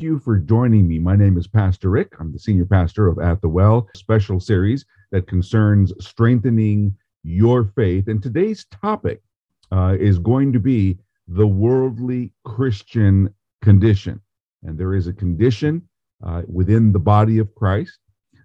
Thank 0.00 0.08
you 0.12 0.18
for 0.18 0.38
joining 0.38 0.88
me. 0.88 0.98
My 0.98 1.14
name 1.14 1.36
is 1.36 1.46
Pastor 1.46 1.90
Rick. 1.90 2.14
I'm 2.18 2.32
the 2.32 2.38
senior 2.38 2.64
pastor 2.64 3.06
of 3.06 3.18
At 3.18 3.42
the 3.42 3.50
Well, 3.50 3.86
special 3.94 4.40
series 4.40 4.86
that 5.10 5.26
concerns 5.26 5.92
strengthening 6.00 6.96
your 7.22 7.66
faith. 7.76 8.08
And 8.08 8.22
today's 8.22 8.64
topic 8.64 9.20
uh, 9.70 9.98
is 10.00 10.18
going 10.18 10.54
to 10.54 10.58
be 10.58 10.96
the 11.28 11.46
worldly 11.46 12.32
Christian 12.46 13.28
condition. 13.60 14.22
And 14.62 14.78
there 14.78 14.94
is 14.94 15.06
a 15.06 15.12
condition 15.12 15.86
uh, 16.24 16.44
within 16.48 16.92
the 16.92 16.98
body 16.98 17.36
of 17.36 17.54
Christ 17.54 17.98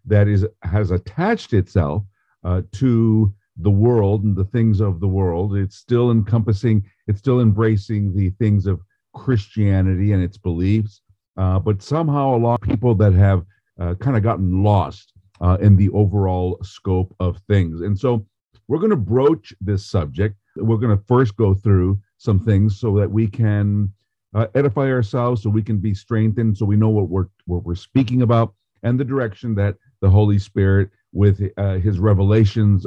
that 0.04 0.28
is 0.28 0.46
has 0.64 0.92
attached 0.92 1.54
itself 1.54 2.04
uh, 2.44 2.64
to 2.74 3.34
the 3.56 3.72
world 3.72 4.26
and 4.26 4.36
the 4.36 4.44
things 4.44 4.82
of 4.82 5.00
the 5.00 5.08
world. 5.08 5.56
It's 5.56 5.78
still 5.78 6.12
encompassing, 6.12 6.84
it's 7.08 7.20
still 7.20 7.40
embracing 7.40 8.14
the 8.14 8.32
things 8.32 8.68
of 8.68 8.82
Christianity 9.14 10.12
and 10.12 10.22
its 10.22 10.38
beliefs. 10.38 11.02
Uh, 11.38 11.60
but 11.60 11.82
somehow 11.82 12.36
a 12.36 12.38
lot 12.38 12.62
of 12.62 12.68
people 12.68 12.96
that 12.96 13.14
have 13.14 13.46
uh, 13.80 13.94
kind 13.96 14.16
of 14.16 14.24
gotten 14.24 14.64
lost 14.64 15.14
uh, 15.42 15.58
in 15.60 15.76
the 15.76 15.90
overall 15.90 16.58
scope 16.64 17.14
of 17.20 17.38
things. 17.48 17.82
And 17.82 17.98
so 17.98 18.26
we're 18.68 18.80
going 18.80 18.92
to 18.92 18.96
broach 18.96 19.54
this 19.62 19.86
subject. 19.86 20.38
We're 20.56 20.78
going 20.78 20.98
to 20.98 21.04
first 21.06 21.36
go 21.36 21.54
through 21.54 22.00
some 22.18 22.40
things 22.40 22.80
so 22.80 22.98
that 22.98 23.12
we 23.12 23.28
can 23.28 23.92
uh, 24.34 24.48
edify 24.56 24.90
ourselves, 24.90 25.44
so 25.44 25.50
we 25.50 25.64
can 25.64 25.78
be 25.78 25.94
strengthened, 25.94 26.58
so 26.58 26.66
we 26.66 26.76
know 26.76 26.90
what 26.90 27.10
we're 27.10 27.28
what 27.46 27.64
we're 27.64 27.76
speaking 27.76 28.22
about, 28.22 28.54
and 28.84 29.00
the 29.00 29.06
direction 29.06 29.56
that 29.56 29.76
the 30.02 30.10
Holy 30.10 30.40
Spirit, 30.40 30.90
with 31.14 31.42
uh, 31.58 31.76
His 31.76 32.00
revelations 32.00 32.86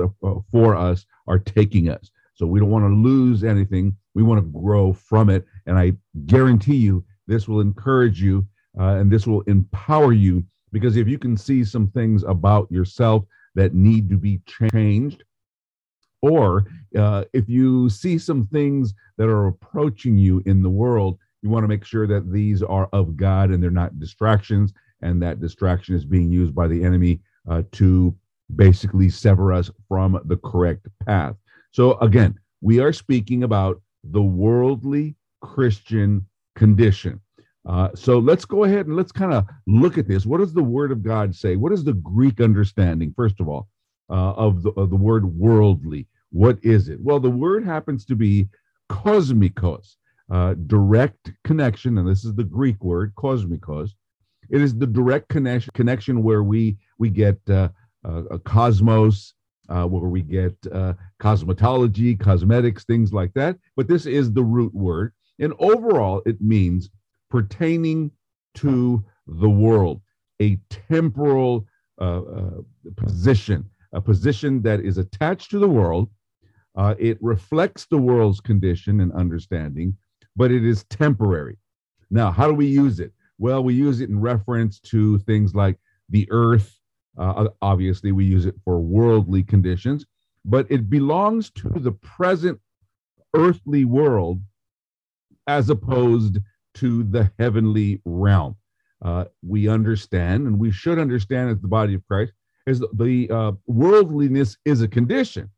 for 0.53 0.77
us, 0.77 1.07
are 1.27 1.39
taking 1.39 1.89
us. 1.89 2.11
So 2.35 2.47
we 2.47 2.61
don't 2.61 2.71
want 2.71 2.85
to 2.85 2.95
lose 2.95 3.45
anything. 3.45 3.97
We 4.15 4.23
want 4.23 4.41
to 4.41 4.61
grow 4.61 4.93
from 4.93 5.31
it, 5.31 5.47
and 5.67 5.79
I 5.79 5.93
guarantee 6.27 6.77
you, 6.77 7.05
this 7.29 7.47
will 7.47 7.61
encourage 7.61 8.21
you, 8.21 8.45
uh, 8.81 8.97
and 8.97 9.13
this 9.13 9.27
will 9.27 9.43
empower 9.43 10.13
you. 10.13 10.45
Because 10.73 10.97
if 10.97 11.07
you 11.07 11.19
can 11.19 11.37
see 11.37 11.63
some 11.65 11.89
things 11.89 12.25
about 12.25 12.71
yourself 12.71 13.25
that 13.55 13.75
need 13.75 14.09
to 14.11 14.17
be 14.17 14.41
changed, 14.73 15.23
or 16.21 16.67
uh, 16.97 17.25
if 17.33 17.49
you 17.49 17.89
see 17.89 18.19
some 18.19 18.47
things 18.49 18.93
that 19.17 19.29
are 19.29 19.47
approaching 19.47 20.19
you 20.19 20.43
in 20.47 20.63
the 20.63 20.71
world, 20.71 21.19
you 21.43 21.51
want 21.51 21.63
to 21.63 21.69
make 21.69 21.85
sure 21.85 22.07
that 22.07 22.33
these 22.33 22.63
are 22.63 22.89
of 22.93 23.17
God 23.17 23.51
and 23.51 23.63
they're 23.63 23.71
not 23.71 24.01
distractions, 24.01 24.73
and 25.03 25.23
that 25.23 25.41
distraction 25.41 25.95
is 25.95 26.05
being 26.05 26.31
used 26.31 26.55
by 26.55 26.67
the 26.67 26.83
enemy 26.83 27.21
uh, 27.49 27.63
to 27.73 28.15
basically 28.57 29.09
sever 29.11 29.53
us 29.53 29.71
from 29.87 30.21
the 30.25 30.37
correct 30.39 30.89
path. 31.07 31.37
So, 31.71 31.99
again, 31.99 32.39
we 32.61 32.81
are 32.81 32.93
speaking 32.93 33.45
about 33.45 33.81
the 34.03 34.23
worldly 34.23 35.15
Christian 35.41 36.27
condition. 36.59 37.21
Uh, 37.69 37.89
so 37.95 38.19
let's 38.19 38.45
go 38.45 38.65
ahead 38.65 38.87
and 38.87 38.97
let's 38.97 39.13
kind 39.13 39.33
of 39.33 39.47
look 39.67 39.99
at 39.99 40.09
this. 40.09 40.27
What 40.27 40.39
does 40.39 40.55
the 40.55 40.63
Word 40.63 40.91
of 40.91 41.03
God 41.03 41.35
say? 41.35 41.57
What 41.57 41.73
is 41.73 41.85
the 41.85 41.99
Greek 42.15 42.41
understanding, 42.41 43.13
first 43.15 43.41
of 43.41 43.49
all, 43.49 43.69
uh, 44.11 44.33
of, 44.47 44.63
the, 44.63 44.71
of 44.71 44.91
the 44.91 44.97
word 44.97 45.25
worldly? 45.25 46.07
What 46.31 46.59
is 46.63 46.89
it? 46.89 46.99
Well, 47.01 47.21
the 47.21 47.31
word 47.31 47.65
happens 47.65 48.05
to 48.07 48.17
be 48.17 48.49
kosmikos, 48.91 49.97
uh, 50.31 50.55
direct 50.67 51.33
connection, 51.45 51.99
and 51.99 52.09
this 52.09 52.25
is 52.25 52.35
the 52.35 52.45
Greek 52.45 52.83
word 52.83 53.15
kosmikos. 53.15 53.91
It 54.51 54.61
is 54.63 54.75
the 54.75 54.87
direct 54.87 55.29
connection 55.29 55.71
connection 55.75 56.23
where 56.23 56.43
we 56.43 56.79
we 56.99 57.11
get 57.11 57.39
uh, 57.51 57.69
a 58.05 58.39
cosmos, 58.39 59.35
uh, 59.69 59.85
where 59.85 60.09
we 60.09 60.23
get 60.23 60.57
uh, 60.73 60.95
cosmetology, 61.21 62.19
cosmetics, 62.19 62.85
things 62.85 63.13
like 63.13 63.33
that. 63.35 63.59
But 63.77 63.89
this 63.89 64.07
is 64.07 64.33
the 64.33 64.45
root 64.45 64.75
word, 64.75 65.13
and 65.39 65.53
overall, 65.59 66.23
it 66.27 66.41
means 66.41 66.91
pertaining 67.31 68.11
to 68.55 69.05
the 69.27 69.49
world, 69.49 70.01
a 70.41 70.59
temporal 70.71 71.67
uh, 72.01 72.23
uh, 72.23 72.51
position, 72.97 73.69
a 73.93 74.01
position 74.01 74.63
that 74.63 74.81
is 74.81 74.99
attached 74.99 75.51
to 75.51 75.59
the 75.59 75.69
world. 75.69 76.09
Uh, 76.77 76.95
it 76.99 77.19
reflects 77.21 77.87
the 77.87 77.99
world's 77.99 78.41
condition 78.41 79.01
and 79.01 79.13
understanding, 79.13 79.97
but 80.37 80.51
it 80.51 80.65
is 80.65 80.85
temporary. 80.85 81.59
Now, 82.11 82.31
how 82.31 82.47
do 82.49 82.55
we 82.55 82.67
use 82.67 83.01
it? 83.01 83.13
Well, 83.39 83.63
we 83.63 83.75
use 83.75 84.01
it 84.01 84.09
in 84.09 84.21
reference 84.21 84.81
to 84.81 85.19
things 85.21 85.55
like 85.55 85.79
the 86.09 86.27
earth. 86.31 86.79
Uh, 87.17 87.49
obviously, 87.63 88.13
we 88.13 88.25
use 88.25 88.47
it 88.47 88.55
for 88.65 88.81
worldly 88.81 89.43
conditions, 89.43 90.07
but 90.45 90.67
it 90.71 90.89
belongs 90.89 91.51
to 91.51 91.69
the 91.69 91.93
present 91.93 92.61
earthly 93.35 93.85
world 93.85 94.41
as 95.49 95.71
opposed 95.71 96.39
to 96.75 97.03
the 97.05 97.33
heavenly 97.39 98.01
realm. 98.05 98.55
Uh, 99.03 99.25
we 99.43 99.69
understand, 99.69 100.47
and 100.47 100.59
we 100.59 100.71
should 100.71 100.99
understand 100.99 101.51
as 101.51 101.59
the 101.61 101.69
body 101.69 101.95
of 101.95 102.07
Christ, 102.07 102.33
is 102.67 102.85
the, 102.93 103.29
uh, 103.31 103.53
worldliness 103.67 104.59
is 104.65 104.83
a 104.83 104.89
condition. 104.89 105.51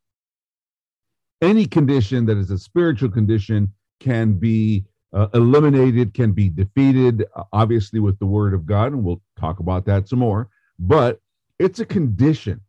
Any 1.43 1.67
condition 1.67 2.25
that 2.27 2.37
is 2.37 2.51
a 2.51 2.59
spiritual 2.59 3.11
condition 3.11 3.73
can 3.99 4.34
be 4.34 4.84
uh, 5.12 5.27
eliminated, 5.34 6.15
can 6.15 6.33
be 6.33 6.49
defeated, 6.49 7.27
uh, 7.34 7.45
obviously 7.53 7.99
with 7.99 8.19
the 8.21 8.27
word 8.27 8.55
of 8.55 8.65
God, 8.65 8.93
and 8.93 9.03
we'll 9.03 9.22
talk 9.39 9.59
about 9.59 9.84
that 9.87 10.09
some 10.09 10.21
more. 10.21 10.49
But 10.78 11.21
it's 11.59 11.81
a 11.81 11.87
condition, 11.87 12.61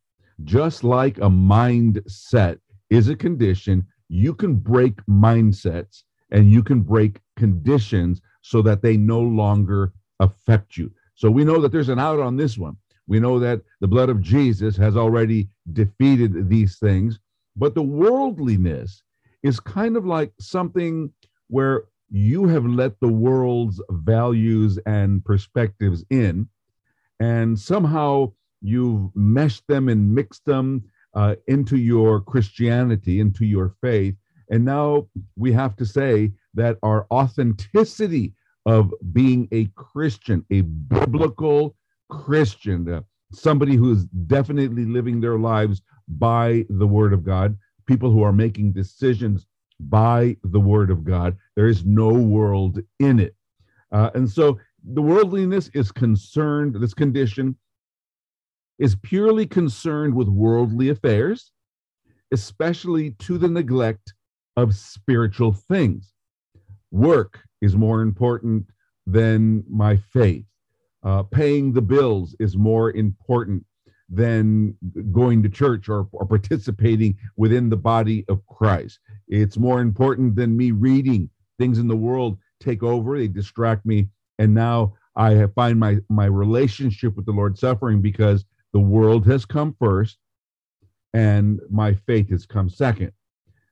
just 0.43 0.83
like 0.83 1.17
a 1.19 1.29
mindset 1.29 2.59
is 2.89 3.09
a 3.09 3.15
condition. 3.15 3.85
You 4.09 4.33
can 4.33 4.55
break 4.55 4.95
mindsets 5.05 6.03
and 6.31 6.51
you 6.51 6.63
can 6.63 6.81
break 6.81 7.19
conditions 7.37 8.21
so 8.41 8.61
that 8.61 8.81
they 8.81 8.97
no 8.97 9.19
longer 9.21 9.93
affect 10.19 10.77
you. 10.77 10.91
So 11.15 11.29
we 11.29 11.43
know 11.43 11.61
that 11.61 11.71
there's 11.71 11.89
an 11.89 11.99
out 11.99 12.19
on 12.19 12.37
this 12.37 12.57
one. 12.57 12.77
We 13.07 13.19
know 13.19 13.39
that 13.39 13.61
the 13.79 13.87
blood 13.87 14.09
of 14.09 14.21
Jesus 14.21 14.77
has 14.77 14.95
already 14.95 15.49
defeated 15.73 16.49
these 16.49 16.79
things, 16.79 17.19
but 17.55 17.75
the 17.75 17.83
worldliness 17.83 19.03
is 19.43 19.59
kind 19.59 19.97
of 19.97 20.05
like 20.05 20.31
something 20.39 21.11
where 21.47 21.83
you 22.09 22.47
have 22.47 22.65
let 22.65 22.99
the 22.99 23.07
world's 23.07 23.81
values 23.89 24.79
and 24.85 25.23
perspectives 25.23 26.03
in, 26.09 26.47
and 27.19 27.57
somehow 27.59 28.31
you've 28.61 29.15
meshed 29.15 29.65
them 29.67 29.89
and 29.89 30.13
mixed 30.13 30.45
them 30.45 30.83
uh, 31.13 31.35
into 31.47 31.77
your 31.77 32.21
Christianity, 32.21 33.19
into 33.19 33.45
your 33.45 33.75
faith. 33.81 34.15
And 34.51 34.65
now 34.65 35.07
we 35.37 35.53
have 35.53 35.77
to 35.77 35.85
say 35.85 36.33
that 36.53 36.77
our 36.83 37.07
authenticity 37.09 38.33
of 38.65 38.93
being 39.13 39.47
a 39.51 39.65
Christian, 39.75 40.45
a 40.51 40.61
biblical 40.61 41.75
Christian, 42.09 42.87
uh, 42.87 43.01
somebody 43.31 43.77
who 43.77 43.93
is 43.93 44.05
definitely 44.27 44.85
living 44.85 45.21
their 45.21 45.39
lives 45.39 45.81
by 46.07 46.65
the 46.69 46.85
Word 46.85 47.13
of 47.13 47.23
God, 47.23 47.57
people 47.87 48.11
who 48.11 48.23
are 48.23 48.33
making 48.33 48.73
decisions 48.73 49.47
by 49.79 50.35
the 50.43 50.59
Word 50.59 50.91
of 50.91 51.05
God. 51.05 51.37
There 51.55 51.69
is 51.69 51.85
no 51.85 52.09
world 52.09 52.79
in 52.99 53.19
it. 53.19 53.35
Uh, 53.93 54.11
and 54.13 54.29
so 54.29 54.59
the 54.83 55.01
worldliness 55.01 55.69
is 55.73 55.91
concerned, 55.93 56.75
this 56.75 56.93
condition 56.93 57.55
is 58.79 58.95
purely 59.01 59.45
concerned 59.45 60.13
with 60.13 60.27
worldly 60.27 60.89
affairs, 60.89 61.51
especially 62.31 63.11
to 63.11 63.37
the 63.37 63.47
neglect 63.47 64.13
of 64.57 64.75
spiritual 64.75 65.53
things. 65.53 66.13
Work 66.91 67.39
is 67.61 67.75
more 67.75 68.01
important 68.01 68.65
than 69.05 69.63
my 69.69 69.97
faith. 69.97 70.45
Uh, 71.03 71.23
paying 71.23 71.73
the 71.73 71.81
bills 71.81 72.35
is 72.39 72.55
more 72.55 72.91
important 72.91 73.65
than 74.09 74.75
going 75.11 75.41
to 75.41 75.49
church 75.49 75.87
or, 75.89 76.07
or 76.11 76.25
participating 76.25 77.17
within 77.37 77.69
the 77.69 77.77
body 77.77 78.25
of 78.27 78.45
Christ. 78.47 78.99
It's 79.27 79.57
more 79.57 79.79
important 79.79 80.35
than 80.35 80.57
me 80.57 80.71
reading 80.71 81.29
things 81.57 81.79
in 81.79 81.87
the 81.87 81.95
world 81.95 82.37
take 82.59 82.83
over, 82.83 83.17
they 83.17 83.27
distract 83.27 83.85
me. 83.85 84.09
And 84.39 84.53
now 84.53 84.93
I 85.15 85.47
find 85.55 85.79
my, 85.79 85.97
my 86.09 86.25
relationship 86.25 87.15
with 87.15 87.25
the 87.25 87.31
Lord 87.31 87.57
suffering 87.57 88.01
because 88.01 88.45
the 88.73 88.79
world 88.79 89.25
has 89.27 89.45
come 89.45 89.75
first 89.79 90.17
and 91.13 91.59
my 91.69 91.93
faith 91.93 92.29
has 92.29 92.45
come 92.45 92.69
second. 92.69 93.11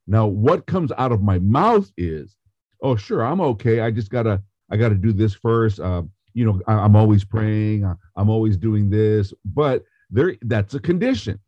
Now, 0.10 0.26
what 0.26 0.66
comes 0.66 0.92
out 0.98 1.12
of 1.12 1.22
my 1.22 1.38
mouth 1.38 1.92
is, 1.96 2.36
oh, 2.82 2.96
sure, 2.96 3.24
I'm 3.24 3.40
okay. 3.42 3.82
I 3.82 3.92
just 3.92 4.10
gotta, 4.10 4.42
I 4.72 4.76
gotta 4.76 4.96
do 4.96 5.14
this 5.14 5.36
first. 5.36 5.80
Uh, 5.80 6.02
you 6.34 6.46
know, 6.46 6.60
I, 6.66 6.84
am 6.84 6.96
always 6.96 7.24
praying. 7.24 7.86
I'm 8.16 8.30
always 8.30 8.58
doing 8.58 8.90
this, 8.90 9.32
but 9.46 9.84
there, 10.10 10.36
that's 10.42 10.74
a 10.74 10.80
condition, 10.80 11.40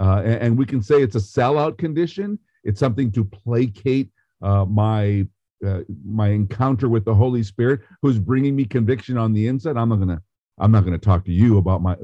uh, 0.00 0.22
and, 0.24 0.34
and, 0.42 0.58
we 0.58 0.66
can 0.66 0.82
say 0.82 1.00
it's 1.00 1.14
a 1.14 1.20
sellout 1.20 1.78
condition. 1.78 2.40
It's 2.64 2.80
something 2.80 3.12
to 3.12 3.24
placate 3.24 4.10
uh, 4.42 4.64
my 4.64 5.26
uh, 5.64 5.80
my 6.04 6.28
encounter 6.30 6.88
with 6.88 7.04
the 7.04 7.14
Holy 7.14 7.44
Spirit, 7.44 7.80
who's 8.02 8.18
bringing 8.18 8.56
me 8.56 8.64
conviction 8.64 9.16
on 9.16 9.32
the 9.32 9.46
inside. 9.46 9.76
I'm 9.76 9.90
not 9.90 10.00
gonna, 10.00 10.22
I'm 10.58 10.72
not 10.72 10.84
gonna 10.84 10.98
talk 10.98 11.24
to 11.26 11.32
you 11.32 11.58
about 11.58 11.82
my 11.82 11.96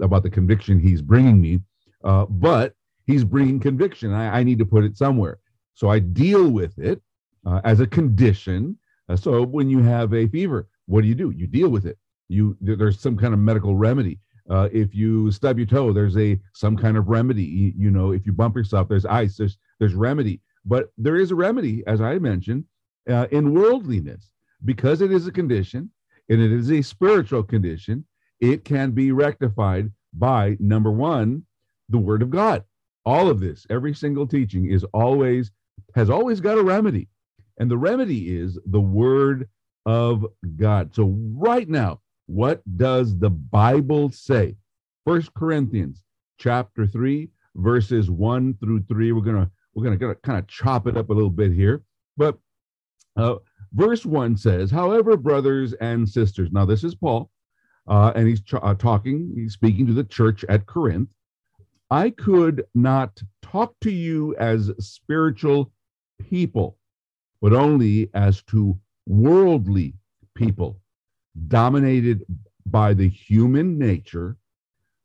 about 0.00 0.22
the 0.22 0.30
conviction 0.30 0.80
He's 0.80 1.02
bringing 1.02 1.38
me, 1.38 1.60
uh, 2.02 2.24
but 2.30 2.72
He's 3.06 3.24
bringing 3.24 3.60
conviction. 3.60 4.14
I, 4.14 4.38
I 4.38 4.42
need 4.42 4.58
to 4.58 4.66
put 4.66 4.84
it 4.84 4.96
somewhere. 4.96 5.38
So 5.80 5.88
I 5.88 5.98
deal 5.98 6.50
with 6.50 6.78
it 6.78 7.00
uh, 7.46 7.62
as 7.64 7.80
a 7.80 7.86
condition. 7.86 8.76
Uh, 9.08 9.16
so 9.16 9.42
when 9.42 9.70
you 9.70 9.82
have 9.82 10.12
a 10.12 10.26
fever, 10.28 10.68
what 10.84 11.00
do 11.00 11.08
you 11.08 11.14
do? 11.14 11.30
You 11.30 11.46
deal 11.46 11.70
with 11.70 11.86
it. 11.86 11.96
You 12.28 12.54
there's 12.60 13.00
some 13.00 13.16
kind 13.16 13.32
of 13.32 13.40
medical 13.40 13.74
remedy. 13.74 14.18
Uh, 14.50 14.68
if 14.74 14.94
you 14.94 15.32
stub 15.32 15.56
your 15.56 15.66
toe, 15.66 15.90
there's 15.90 16.18
a 16.18 16.38
some 16.52 16.76
kind 16.76 16.98
of 16.98 17.08
remedy. 17.08 17.44
You, 17.44 17.72
you, 17.74 17.90
know, 17.90 18.12
if 18.12 18.26
you 18.26 18.32
bump 18.32 18.56
yourself, 18.56 18.90
there's 18.90 19.06
ice. 19.06 19.38
There's 19.38 19.56
there's 19.78 19.94
remedy. 19.94 20.42
But 20.66 20.92
there 20.98 21.16
is 21.16 21.30
a 21.30 21.34
remedy, 21.34 21.82
as 21.86 22.02
I 22.02 22.18
mentioned, 22.18 22.66
uh, 23.08 23.28
in 23.30 23.54
worldliness 23.54 24.32
because 24.66 25.00
it 25.00 25.10
is 25.10 25.26
a 25.26 25.32
condition 25.32 25.90
and 26.28 26.42
it 26.42 26.52
is 26.52 26.70
a 26.70 26.82
spiritual 26.82 27.42
condition. 27.42 28.04
It 28.38 28.66
can 28.66 28.90
be 28.90 29.12
rectified 29.12 29.90
by 30.12 30.58
number 30.60 30.90
one, 30.90 31.46
the 31.88 31.96
Word 31.96 32.20
of 32.20 32.28
God. 32.28 32.64
All 33.06 33.30
of 33.30 33.40
this, 33.40 33.66
every 33.70 33.94
single 33.94 34.26
teaching, 34.26 34.70
is 34.70 34.84
always 34.92 35.50
has 35.94 36.10
always 36.10 36.40
got 36.40 36.58
a 36.58 36.62
remedy, 36.62 37.08
and 37.58 37.70
the 37.70 37.78
remedy 37.78 38.36
is 38.36 38.58
the 38.66 38.80
Word 38.80 39.48
of 39.86 40.26
God. 40.56 40.94
So 40.94 41.16
right 41.34 41.68
now, 41.68 42.00
what 42.26 42.62
does 42.76 43.18
the 43.18 43.30
Bible 43.30 44.10
say? 44.10 44.56
First 45.04 45.34
Corinthians 45.34 46.04
chapter 46.38 46.86
3 46.86 47.28
verses 47.56 48.10
1 48.10 48.54
through 48.60 48.84
3. 48.84 49.12
We're 49.12 49.22
to 49.22 49.50
we're 49.74 49.84
going 49.84 49.98
to 49.98 50.14
kind 50.16 50.38
of 50.38 50.46
chop 50.46 50.86
it 50.86 50.96
up 50.96 51.10
a 51.10 51.12
little 51.12 51.30
bit 51.30 51.52
here. 51.52 51.82
But 52.16 52.38
uh, 53.16 53.36
verse 53.72 54.04
1 54.04 54.36
says, 54.36 54.70
"However, 54.70 55.16
brothers 55.16 55.72
and 55.74 56.08
sisters." 56.08 56.50
Now 56.52 56.64
this 56.64 56.84
is 56.84 56.94
Paul 56.94 57.30
uh, 57.90 58.12
and 58.14 58.28
he's 58.28 58.40
ch- 58.40 58.54
uh, 58.54 58.74
talking, 58.74 59.32
he's 59.34 59.52
speaking 59.52 59.86
to 59.86 59.92
the 59.92 60.04
church 60.04 60.44
at 60.48 60.66
Corinth. 60.66 61.08
I 61.90 62.10
could 62.10 62.64
not 62.72 63.20
talk 63.42 63.74
to 63.80 63.90
you 63.90 64.36
as 64.36 64.70
spiritual 64.78 65.72
people, 66.20 66.78
but 67.40 67.52
only 67.52 68.10
as 68.14 68.42
to 68.44 68.78
worldly 69.06 69.94
people 70.36 70.80
dominated 71.48 72.24
by 72.66 72.94
the 72.94 73.08
human 73.08 73.76
nature, 73.76 74.36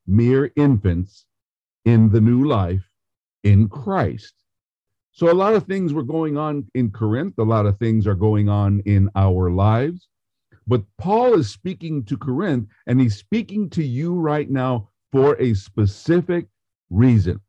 mere 0.06 0.52
infants 0.56 1.26
in 1.86 2.10
the 2.10 2.22
new 2.22 2.48
life 2.48 2.88
in 3.44 3.68
Christ. 3.68 4.34
So, 5.12 5.32
a 5.32 5.34
lot 5.34 5.56
of 5.56 5.64
things 5.64 5.94
were 5.94 6.04
going 6.04 6.38
on 6.38 6.70
in 6.76 6.92
Corinth, 6.92 7.40
a 7.40 7.44
lot 7.44 7.66
of 7.66 7.80
things 7.80 8.06
are 8.06 8.16
going 8.16 8.48
on 8.48 8.82
in 8.82 9.10
our 9.16 9.50
lives. 9.50 10.08
But 10.68 10.84
Paul 10.98 11.36
is 11.36 11.50
speaking 11.50 12.04
to 12.06 12.18
Corinth, 12.18 12.68
and 12.86 13.00
he's 13.00 13.16
speaking 13.16 13.70
to 13.72 13.84
you 13.84 14.14
right 14.14 14.50
now 14.50 14.90
for 15.12 15.40
a 15.40 15.54
specific 15.54 16.48
reason. 16.90 17.40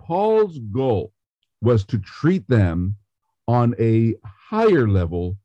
Paul's 0.00 0.58
goal 0.72 1.12
was 1.60 1.84
to 1.86 1.98
treat 1.98 2.46
them 2.48 2.96
on 3.48 3.74
a 3.78 4.14
higher 4.24 4.88
level, 4.88 5.36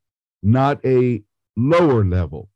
not 0.44 0.83
a 0.85 1.23
lower 1.56 2.06
level. 2.06 2.50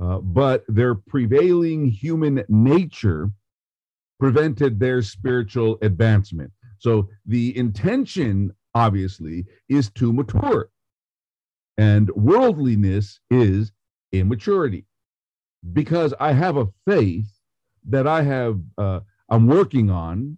Uh, 0.00 0.18
but 0.18 0.64
their 0.68 0.94
prevailing 0.94 1.86
human 1.86 2.42
nature 2.48 3.30
prevented 4.18 4.80
their 4.80 5.02
spiritual 5.02 5.78
advancement. 5.82 6.50
So 6.78 7.08
the 7.26 7.56
intention, 7.56 8.52
obviously, 8.74 9.44
is 9.68 9.90
to 9.92 10.12
mature. 10.12 10.70
And 11.76 12.10
worldliness 12.10 13.20
is 13.30 13.72
immaturity. 14.12 14.86
Because 15.72 16.14
I 16.18 16.32
have 16.32 16.56
a 16.56 16.68
faith 16.86 17.30
that 17.88 18.06
I 18.06 18.22
have, 18.22 18.58
uh, 18.78 19.00
I'm 19.30 19.46
working 19.46 19.90
on. 19.90 20.36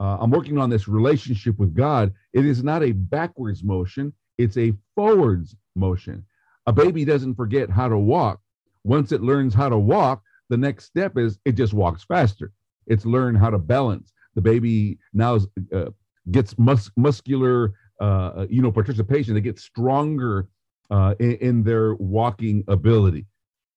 Uh, 0.00 0.18
I'm 0.20 0.30
working 0.30 0.58
on 0.58 0.70
this 0.70 0.88
relationship 0.88 1.58
with 1.58 1.74
God. 1.74 2.12
It 2.32 2.44
is 2.44 2.62
not 2.62 2.82
a 2.82 2.92
backwards 2.92 3.62
motion, 3.62 4.12
it's 4.38 4.56
a 4.56 4.72
forwards 4.94 5.56
motion. 5.76 6.24
A 6.66 6.72
baby 6.72 7.04
doesn't 7.04 7.34
forget 7.34 7.70
how 7.70 7.88
to 7.88 7.98
walk. 7.98 8.40
Once 8.84 9.12
it 9.12 9.22
learns 9.22 9.54
how 9.54 9.68
to 9.68 9.78
walk, 9.78 10.22
the 10.48 10.56
next 10.56 10.84
step 10.84 11.16
is 11.16 11.38
it 11.44 11.52
just 11.52 11.72
walks 11.72 12.04
faster. 12.04 12.52
It's 12.86 13.06
learn 13.06 13.34
how 13.34 13.50
to 13.50 13.58
balance. 13.58 14.12
The 14.34 14.40
baby 14.40 14.98
now 15.12 15.38
uh, 15.74 15.90
gets 16.30 16.58
mus- 16.58 16.90
muscular, 16.96 17.72
uh, 18.00 18.46
you 18.50 18.62
know, 18.62 18.72
participation. 18.72 19.34
They 19.34 19.40
get 19.40 19.58
stronger 19.58 20.48
uh, 20.90 21.14
in, 21.18 21.32
in 21.36 21.64
their 21.64 21.94
walking 21.94 22.64
ability. 22.68 23.26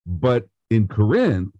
But 0.06 0.48
in 0.70 0.88
Corinth, 0.88 1.54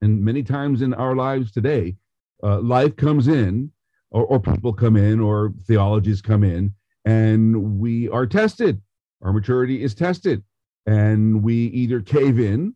and 0.00 0.22
many 0.22 0.42
times 0.42 0.82
in 0.82 0.92
our 0.94 1.14
lives 1.14 1.52
today, 1.52 1.96
uh, 2.42 2.60
life 2.60 2.96
comes 2.96 3.28
in, 3.28 3.70
or, 4.10 4.24
or 4.24 4.40
people 4.40 4.72
come 4.72 4.96
in, 4.96 5.20
or 5.20 5.52
theologies 5.66 6.20
come 6.20 6.44
in, 6.44 6.74
and 7.04 7.78
we 7.78 8.08
are 8.08 8.26
tested. 8.26 8.80
Our 9.22 9.32
maturity 9.32 9.82
is 9.82 9.94
tested, 9.94 10.42
and 10.86 11.42
we 11.42 11.54
either 11.54 12.00
cave 12.00 12.38
in 12.38 12.74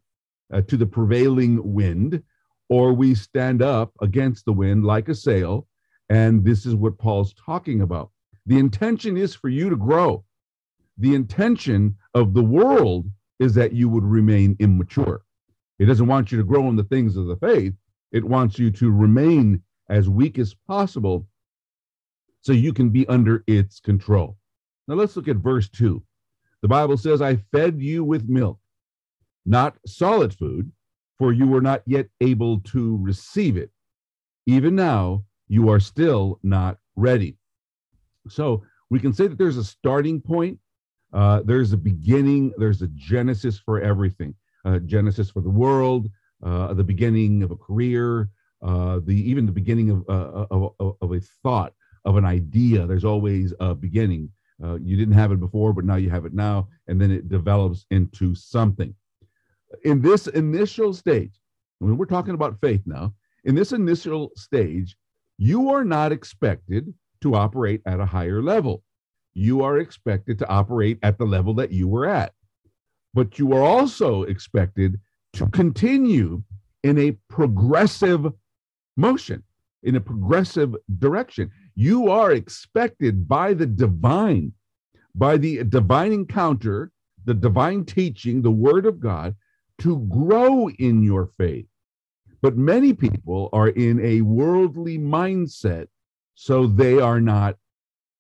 uh, 0.53 0.63
to 0.63 0.77
the 0.77 0.87
prevailing 0.87 1.75
wind, 1.75 2.23
or 2.69 2.93
we 2.93 3.15
stand 3.15 3.63
up 3.63 3.93
against 4.01 4.45
the 4.45 4.53
wind 4.53 4.85
like 4.85 5.09
a 5.09 5.15
sail. 5.15 5.67
And 6.09 6.45
this 6.45 6.67
is 6.67 6.75
what 6.75 6.99
Paul's 6.99 7.35
talking 7.35 7.81
about. 7.81 8.11
The 8.47 8.59
intention 8.59 9.17
is 9.17 9.35
for 9.35 9.49
you 9.49 9.71
to 9.71 9.77
grow 9.77 10.25
the 10.99 11.15
intention 11.15 11.97
of 12.15 12.35
the 12.35 12.43
world 12.43 13.07
is 13.39 13.55
that 13.55 13.73
you 13.73 13.89
would 13.89 14.05
remain 14.05 14.57
immature. 14.59 15.23
It 15.79 15.87
doesn't 15.87 16.07
want 16.07 16.33
you 16.33 16.39
to 16.39 16.45
grow 16.45 16.69
in 16.69 16.77
the 16.77 16.85
things 16.85 17.17
of 17.17 17.27
the 17.27 17.37
faith, 17.37 17.75
it 18.17 18.25
wants 18.25 18.59
you 18.59 18.71
to 18.71 18.91
remain 18.91 19.63
as 19.89 20.09
weak 20.09 20.39
as 20.39 20.55
possible 20.67 21.27
so 22.41 22.53
you 22.53 22.73
can 22.73 22.91
be 22.91 23.07
under 23.09 23.45
its 23.47 23.81
control. 23.81 24.37
Now 24.89 24.95
let's 24.95 25.17
look 25.17 25.29
at 25.29 25.37
verse 25.37 25.69
2. 25.69 26.03
The 26.63 26.69
Bible 26.69 26.97
says, 26.97 27.21
I 27.21 27.37
fed 27.53 27.81
you 27.81 28.05
with 28.05 28.29
milk, 28.29 28.59
not 29.45 29.77
solid 29.87 30.33
food, 30.33 30.71
for 31.19 31.33
you 31.33 31.47
were 31.47 31.61
not 31.61 31.83
yet 31.87 32.07
able 32.21 32.61
to 32.61 32.99
receive 33.03 33.57
it. 33.57 33.71
Even 34.47 34.75
now, 34.75 35.25
you 35.49 35.69
are 35.69 35.81
still 35.81 36.39
not 36.43 36.79
ready. 36.97 37.37
So 38.29 38.65
we 38.91 38.99
can 38.99 39.13
say 39.13 39.27
that 39.27 39.39
there's 39.39 39.57
a 39.57 39.65
starting 39.65 40.21
point 40.21 40.59
uh, 41.13 41.43
there's 41.45 41.73
a 41.73 41.77
beginning, 41.77 42.53
there's 42.59 42.83
a 42.83 42.89
genesis 42.89 43.59
for 43.59 43.81
everything. 43.81 44.35
Uh, 44.65 44.79
genesis 44.81 45.31
for 45.31 45.41
the 45.41 45.51
world, 45.51 46.09
uh, 46.43 46.75
the 46.75 46.85
beginning 46.85 47.43
of 47.43 47.51
a 47.51 47.57
career, 47.57 48.29
uh, 48.63 49.01
the 49.05 49.15
even 49.15 49.47
the 49.47 49.53
beginning 49.53 49.91
of, 49.91 50.05
uh, 50.09 50.47
of, 50.51 50.75
of, 50.81 50.97
of, 51.01 51.13
a 51.13 51.21
thought, 51.43 51.73
of 52.05 52.17
an 52.17 52.25
idea. 52.25 52.87
There's 52.87 53.05
always 53.05 53.53
a 53.61 53.75
beginning. 53.75 54.31
Uh, 54.63 54.77
you 54.77 54.97
didn't 54.97 55.15
have 55.15 55.33
it 55.33 55.41
before, 55.41 55.73
but 55.73 55.85
now 55.85 55.97
you 55.97 56.11
have 56.11 56.25
it 56.25 56.35
now, 56.35 56.69
and 56.87 57.01
then 57.01 57.11
it 57.11 57.29
develops 57.29 57.85
into 57.91 58.35
something. 58.35 58.95
In 59.85 60.01
this 60.01 60.27
initial 60.29 60.95
stage, 60.95 61.41
when 61.79 61.97
we're 61.97 62.07
talking 62.07 62.35
about 62.35 62.61
faith 62.61 62.83
now, 62.87 63.15
in 63.45 63.55
this 63.55 63.73
initial 63.73 64.31
stage, 64.35 64.97
you 65.39 65.71
are 65.71 65.85
not 65.85 66.13
expected 66.13 66.93
to 67.21 67.35
operate 67.35 67.83
at 67.87 68.01
a 68.01 68.07
higher 68.07 68.43
level 68.43 68.83
you 69.37 69.63
are 69.63 69.79
expected 69.79 70.39
to 70.39 70.49
operate 70.49 70.99
at 71.03 71.19
the 71.19 71.27
level 71.27 71.53
that 71.53 71.71
you 71.71 71.87
were 71.87 72.07
at. 72.07 72.33
But 73.13 73.39
you 73.39 73.53
are 73.53 73.61
also 73.61 74.23
expected 74.23 74.99
to 75.37 75.47
continue 75.49 76.43
in 76.83 76.99
a 76.99 77.13
progressive 77.29 78.33
motion, 78.97 79.43
in 79.83 79.97
a 79.97 80.01
progressive 80.01 80.75
direction. 80.99 81.51
You 81.75 82.11
are 82.11 82.33
expected 82.33 83.29
by 83.29 83.53
the 83.53 83.67
divine, 83.67 84.53
by 85.15 85.37
the 85.37 85.65
divine 85.65 86.13
encounter, 86.13 86.91
the 87.25 87.35
divine 87.35 87.85
teaching, 87.85 88.41
the 88.41 88.51
word 88.51 88.87
of 88.87 88.99
God, 88.99 89.35
to 89.81 89.99
grow 90.11 90.71
in 90.71 91.03
your 91.03 91.31
faith. 91.37 91.67
But 92.41 92.57
many 92.57 92.95
people 92.95 93.51
are 93.53 93.69
in 93.69 94.01
a 94.01 94.23
worldly 94.23 94.99
mindset, 94.99 95.89
so 96.35 96.67
they 96.67 96.99
are 96.99 97.21
not 97.21 97.57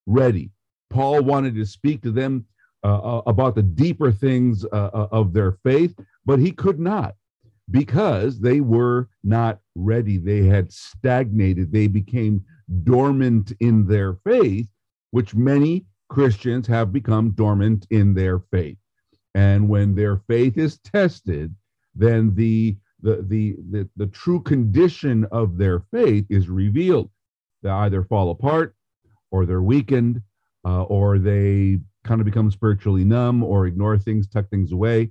ready. 0.06 0.50
Paul 0.90 1.23
wanted 1.23 1.54
to 1.54 1.64
speak 1.64 2.02
to 2.02 2.11
them 2.11 2.44
uh, 2.85 3.18
uh, 3.18 3.23
about 3.26 3.54
the 3.54 3.62
deeper 3.62 4.12
things 4.12 4.64
uh, 4.66 4.90
uh, 4.92 5.08
of 5.11 5.32
their 5.32 5.52
faith, 5.64 5.94
but 6.26 6.38
he 6.38 6.50
could 6.52 6.78
not 6.78 7.14
because 7.71 8.40
they 8.40 8.61
were 8.61 9.09
not 9.25 9.61
ready. 9.75 10.18
They 10.18 10.45
had 10.45 10.73
stagnated, 10.73 11.73
they 11.73 11.87
became 11.87 12.45
dormant 12.85 13.52
in 13.61 13.87
their 13.87 14.14
faith, 14.25 14.68
which 15.11 15.35
many 15.35 15.87
Christians 16.09 16.66
have 16.66 16.92
become 16.92 17.30
dormant 17.30 17.87
in 17.90 18.14
their 18.14 18.38
faith. 18.38 18.76
And 19.35 19.68
when 19.68 19.95
their 19.95 20.18
faith 20.28 20.56
is 20.59 20.78
tested, 20.78 21.54
then 21.95 22.35
the 22.35 22.76
the, 23.02 23.25
the, 23.28 23.56
the, 23.71 23.88
the 23.97 24.06
true 24.06 24.40
condition 24.40 25.26
of 25.30 25.59
their 25.59 25.80
faith 25.92 26.25
is 26.30 26.49
revealed. 26.49 27.11
They 27.62 27.68
either 27.68 28.02
fall 28.02 28.30
apart 28.30 28.75
or 29.30 29.45
they're 29.45 29.62
weakened 29.62 30.23
uh, 30.64 30.85
or 30.85 31.18
they 31.18 31.78
kind 32.04 32.21
of 32.21 32.25
become 32.25 32.50
spiritually 32.50 33.04
numb 33.04 33.45
or 33.45 33.66
ignore 33.66 33.99
things, 33.99 34.26
tuck 34.26 34.49
things 34.49 34.73
away. 34.73 35.11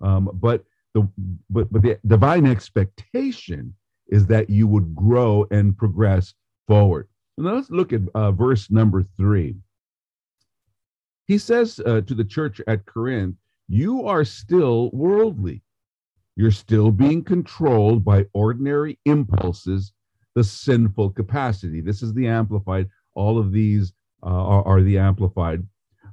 Um, 0.00 0.30
but 0.34 0.64
the 0.94 1.08
but 1.48 1.72
but 1.72 1.82
the 1.82 1.98
divine 2.06 2.46
expectation 2.46 3.74
is 4.08 4.26
that 4.26 4.50
you 4.50 4.66
would 4.66 4.94
grow 4.94 5.46
and 5.50 5.76
progress 5.76 6.34
forward. 6.66 7.08
Now 7.38 7.54
let's 7.54 7.70
look 7.70 7.92
at 7.92 8.02
uh, 8.14 8.32
verse 8.32 8.70
number 8.70 9.04
three. 9.16 9.56
He 11.26 11.38
says 11.38 11.80
uh, 11.86 12.00
to 12.02 12.14
the 12.14 12.24
church 12.24 12.60
at 12.66 12.86
Corinth, 12.86 13.36
"You 13.68 14.06
are 14.06 14.24
still 14.24 14.90
worldly. 14.92 15.62
You're 16.36 16.50
still 16.50 16.90
being 16.90 17.22
controlled 17.22 18.04
by 18.04 18.26
ordinary 18.32 18.98
impulses, 19.04 19.92
the 20.34 20.44
sinful 20.44 21.10
capacity. 21.10 21.80
This 21.80 22.02
is 22.02 22.14
the 22.14 22.26
amplified. 22.26 22.88
All 23.14 23.38
of 23.38 23.52
these 23.52 23.92
uh, 24.22 24.26
are, 24.26 24.66
are 24.66 24.82
the 24.82 24.98
amplified. 24.98 25.66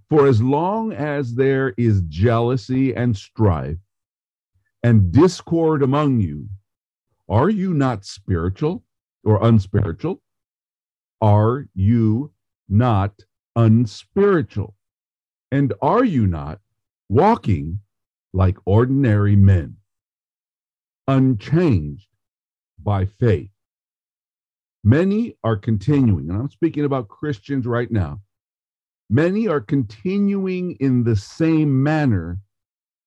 For 0.09 0.27
as 0.27 0.41
long 0.41 0.93
as 0.93 1.35
there 1.35 1.73
is 1.77 2.01
jealousy 2.07 2.95
and 2.95 3.15
strife 3.15 3.77
and 4.81 5.11
discord 5.11 5.83
among 5.83 6.21
you, 6.21 6.47
are 7.27 7.49
you 7.49 7.73
not 7.73 8.05
spiritual 8.05 8.83
or 9.25 9.45
unspiritual? 9.45 10.21
Are 11.19 11.67
you 11.73 12.31
not 12.69 13.19
unspiritual? 13.55 14.75
And 15.51 15.73
are 15.81 16.05
you 16.05 16.25
not 16.25 16.59
walking 17.09 17.79
like 18.33 18.57
ordinary 18.65 19.35
men, 19.35 19.77
unchanged 21.07 22.07
by 22.81 23.05
faith? 23.05 23.49
Many 24.83 25.35
are 25.43 25.57
continuing, 25.57 26.29
and 26.29 26.39
I'm 26.39 26.49
speaking 26.49 26.85
about 26.85 27.09
Christians 27.09 27.65
right 27.65 27.91
now. 27.91 28.21
Many 29.09 29.47
are 29.47 29.61
continuing 29.61 30.71
in 30.79 31.03
the 31.03 31.15
same 31.15 31.81
manner 31.81 32.39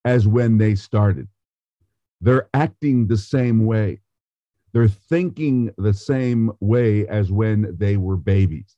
as 0.05 0.27
when 0.27 0.57
they 0.57 0.75
started. 0.75 1.29
They're 2.23 2.49
acting 2.55 3.07
the 3.07 3.19
same 3.19 3.67
way. 3.67 4.01
They're 4.73 4.89
thinking 4.89 5.73
the 5.77 5.93
same 5.93 6.53
way 6.61 7.07
as 7.07 7.31
when 7.31 7.77
they 7.77 7.99
were 7.99 8.17
babies. 8.17 8.77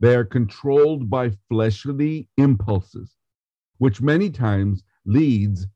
They 0.00 0.16
are 0.16 0.24
controlled 0.24 1.08
by 1.08 1.36
fleshly 1.48 2.28
impulses, 2.36 3.16
which 3.78 4.00
many 4.00 4.30
times 4.30 4.82
leads 5.04 5.68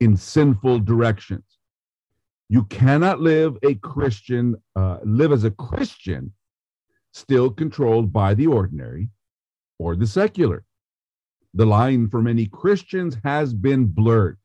in 0.00 0.16
sinful 0.16 0.80
directions. 0.80 1.58
You 2.48 2.64
cannot 2.64 3.20
live 3.20 3.56
a 3.62 3.74
Christian, 3.74 4.56
uh, 4.76 4.98
live 5.02 5.32
as 5.32 5.44
a 5.44 5.50
Christian, 5.50 6.32
still 7.12 7.50
controlled 7.50 8.12
by 8.12 8.34
the 8.34 8.46
ordinary 8.46 9.10
or 9.78 9.96
the 9.96 10.06
secular. 10.06 10.64
The 11.54 11.66
line 11.66 12.08
for 12.08 12.22
many 12.22 12.46
Christians 12.46 13.16
has 13.24 13.54
been 13.54 13.86
blurred. 13.86 14.38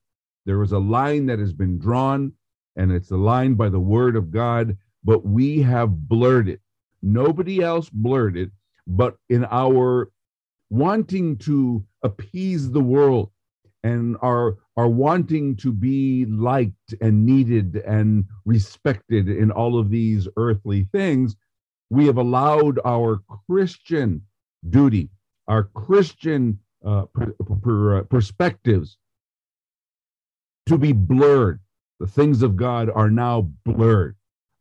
There 0.46 0.62
is 0.64 0.72
a 0.72 0.80
line 0.80 1.26
that 1.28 1.40
has 1.40 1.54
been 1.54 1.80
drawn, 1.80 2.34
and 2.76 2.92
it's 2.92 3.12
a 3.12 3.18
line 3.18 3.56
by 3.56 3.70
the 3.70 3.80
word 3.80 4.16
of 4.16 4.32
God, 4.32 4.78
but 5.04 5.26
we 5.26 5.62
have 5.62 6.08
blurred 6.08 6.48
it. 6.48 6.62
Nobody 7.02 7.62
else 7.62 7.90
blurred 7.90 8.38
it 8.38 8.52
but 8.88 9.16
in 9.30 9.46
our 9.46 10.12
wanting 10.70 11.38
to 11.38 11.86
appease 12.04 12.72
the 12.72 12.82
world 12.82 13.30
and 13.84 14.18
our 14.22 14.58
are 14.76 14.88
wanting 14.88 15.56
to 15.56 15.72
be 15.72 16.26
liked 16.26 16.96
and 17.00 17.26
needed 17.26 17.76
and 17.86 18.26
respected 18.46 19.30
in 19.30 19.52
all 19.52 19.78
of 19.80 19.90
these 19.90 20.28
earthly 20.38 20.88
things 20.92 21.36
we 21.90 22.06
have 22.08 22.18
allowed 22.18 22.80
our 22.86 23.22
christian 23.48 24.22
duty 24.70 25.10
our 25.48 25.64
christian 25.64 26.60
uh, 26.86 27.06
per, 27.14 27.34
per, 27.62 27.98
uh, 27.98 28.04
perspectives 28.04 28.98
to 30.66 30.78
be 30.78 30.92
blurred 30.92 31.60
the 32.00 32.08
things 32.08 32.42
of 32.42 32.56
god 32.56 32.90
are 32.94 33.10
now 33.10 33.50
blurred 33.66 34.16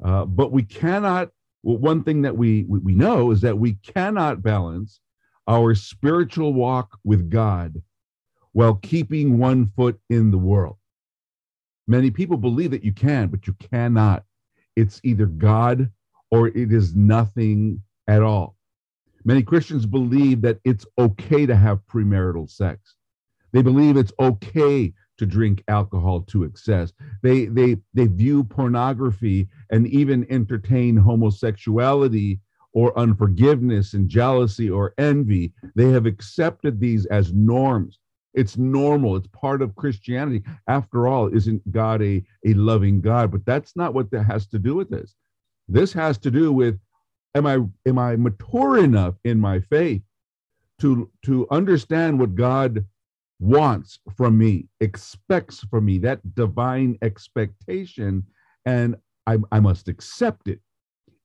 uh, 0.04 0.24
but 0.24 0.52
we 0.52 0.62
cannot 0.62 1.30
well, 1.62 1.78
one 1.78 2.02
thing 2.02 2.22
that 2.22 2.36
we, 2.36 2.64
we 2.64 2.94
know 2.94 3.30
is 3.30 3.40
that 3.42 3.58
we 3.58 3.74
cannot 3.74 4.42
balance 4.42 5.00
our 5.48 5.74
spiritual 5.74 6.52
walk 6.54 6.98
with 7.04 7.30
God 7.30 7.80
while 8.52 8.74
keeping 8.74 9.38
one 9.38 9.66
foot 9.76 9.98
in 10.10 10.30
the 10.30 10.38
world. 10.38 10.76
Many 11.86 12.10
people 12.10 12.36
believe 12.36 12.70
that 12.72 12.84
you 12.84 12.92
can, 12.92 13.28
but 13.28 13.46
you 13.46 13.54
cannot. 13.54 14.24
It's 14.76 15.00
either 15.04 15.26
God 15.26 15.90
or 16.30 16.48
it 16.48 16.72
is 16.72 16.94
nothing 16.94 17.82
at 18.06 18.22
all. 18.22 18.56
Many 19.24 19.42
Christians 19.42 19.86
believe 19.86 20.42
that 20.42 20.58
it's 20.64 20.86
okay 20.98 21.46
to 21.46 21.56
have 21.56 21.86
premarital 21.86 22.50
sex. 22.50 22.96
They 23.52 23.62
believe 23.62 23.96
it's 23.96 24.12
okay 24.18 24.92
to 25.18 25.26
drink 25.26 25.62
alcohol 25.68 26.22
to 26.22 26.44
excess. 26.44 26.92
They 27.22 27.46
they 27.46 27.76
they 27.94 28.06
view 28.06 28.44
pornography 28.44 29.48
and 29.70 29.86
even 29.86 30.26
entertain 30.30 30.96
homosexuality 30.96 32.40
or 32.72 32.98
unforgiveness 32.98 33.94
and 33.94 34.08
jealousy 34.08 34.70
or 34.70 34.94
envy. 34.98 35.52
They 35.74 35.90
have 35.90 36.06
accepted 36.06 36.80
these 36.80 37.06
as 37.06 37.32
norms. 37.32 37.98
It's 38.34 38.56
normal. 38.56 39.16
It's 39.16 39.28
part 39.28 39.60
of 39.60 39.76
Christianity. 39.76 40.42
After 40.66 41.06
all, 41.06 41.28
isn't 41.28 41.70
God 41.70 42.02
a, 42.02 42.24
a 42.46 42.54
loving 42.54 43.02
God? 43.02 43.30
But 43.30 43.44
that's 43.44 43.76
not 43.76 43.92
what 43.92 44.10
that 44.10 44.24
has 44.24 44.46
to 44.48 44.58
do 44.58 44.74
with 44.74 44.88
this. 44.88 45.14
This 45.68 45.92
has 45.92 46.16
to 46.18 46.30
do 46.30 46.50
with 46.50 46.78
am 47.34 47.46
I 47.46 47.58
am 47.86 47.98
I 47.98 48.16
mature 48.16 48.78
enough 48.78 49.14
in 49.24 49.38
my 49.40 49.60
faith 49.60 50.02
to 50.80 51.10
to 51.24 51.46
understand 51.50 52.18
what 52.18 52.34
God 52.34 52.84
wants 53.40 53.98
from 54.16 54.38
me, 54.38 54.68
expects 54.80 55.60
from 55.70 55.84
me, 55.84 55.98
that 55.98 56.34
divine 56.34 56.96
expectation, 57.02 58.24
and 58.66 58.96
I, 59.26 59.38
I 59.50 59.60
must 59.60 59.88
accept 59.88 60.48
it 60.48 60.60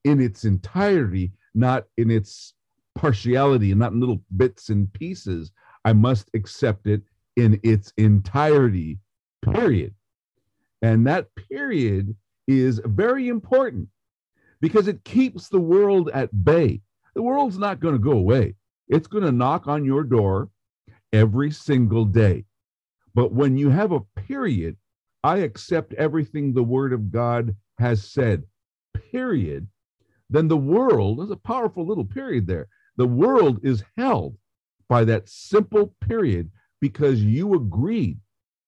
in 0.03 0.19
its 0.19 0.43
entirety, 0.43 1.31
not 1.53 1.85
in 1.97 2.09
its 2.09 2.53
partiality 2.95 3.71
and 3.71 3.79
not 3.79 3.91
in 3.91 3.99
little 3.99 4.23
bits 4.35 4.69
and 4.69 4.91
pieces. 4.93 5.51
I 5.85 5.93
must 5.93 6.29
accept 6.33 6.87
it 6.87 7.03
in 7.35 7.59
its 7.63 7.93
entirety, 7.97 8.97
period. 9.43 9.93
And 10.81 11.05
that 11.05 11.27
period 11.35 12.15
is 12.47 12.81
very 12.85 13.27
important 13.29 13.89
because 14.61 14.87
it 14.87 15.03
keeps 15.03 15.49
the 15.49 15.59
world 15.59 16.09
at 16.13 16.43
bay. 16.43 16.81
The 17.15 17.21
world's 17.21 17.57
not 17.57 17.79
going 17.79 17.93
to 17.93 17.99
go 17.99 18.11
away. 18.11 18.55
It's 18.87 19.07
going 19.07 19.23
to 19.23 19.31
knock 19.31 19.67
on 19.67 19.85
your 19.85 20.03
door 20.03 20.49
every 21.11 21.51
single 21.51 22.05
day. 22.05 22.45
But 23.13 23.33
when 23.33 23.57
you 23.57 23.69
have 23.69 23.91
a 23.91 24.01
period, 24.27 24.77
I 25.23 25.37
accept 25.37 25.93
everything 25.93 26.53
the 26.53 26.63
word 26.63 26.93
of 26.93 27.11
God 27.11 27.55
has 27.79 28.03
said, 28.03 28.43
period, 29.11 29.67
then 30.29 30.47
the 30.47 30.57
world, 30.57 31.19
there's 31.19 31.31
a 31.31 31.37
powerful 31.37 31.85
little 31.85 32.05
period 32.05 32.47
there. 32.47 32.67
The 32.97 33.07
world 33.07 33.59
is 33.63 33.83
held 33.97 34.37
by 34.89 35.03
that 35.05 35.29
simple 35.29 35.95
period 36.01 36.49
because 36.81 37.21
you 37.21 37.55
agreed 37.55 38.19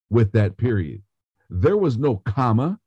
with 0.09 0.31
that 0.33 0.57
period. 0.57 1.01
There 1.49 1.77
was 1.77 1.97
no 1.97 2.17
comma, 2.17 2.79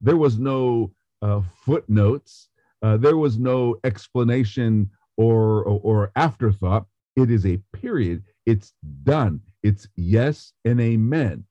there 0.00 0.16
was 0.16 0.38
no 0.38 0.92
uh, 1.22 1.42
footnotes, 1.64 2.48
uh, 2.82 2.96
there 2.96 3.16
was 3.16 3.38
no 3.38 3.76
explanation 3.84 4.90
or, 5.16 5.64
or, 5.64 5.80
or 5.82 6.12
afterthought. 6.16 6.86
It 7.16 7.30
is 7.30 7.46
a 7.46 7.58
period. 7.72 8.24
It's 8.46 8.72
done. 9.02 9.40
It's 9.62 9.86
yes 9.96 10.52
and 10.64 10.80
amen. 10.80 11.44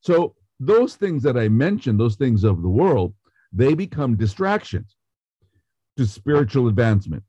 So 0.00 0.34
those 0.60 0.96
things 0.96 1.22
that 1.22 1.36
I 1.36 1.48
mentioned, 1.48 1.98
those 1.98 2.16
things 2.16 2.44
of 2.44 2.62
the 2.62 2.68
world, 2.68 3.14
they 3.52 3.74
become 3.74 4.16
distractions 4.16 4.96
to 5.96 6.06
spiritual 6.06 6.68
advancement, 6.68 7.22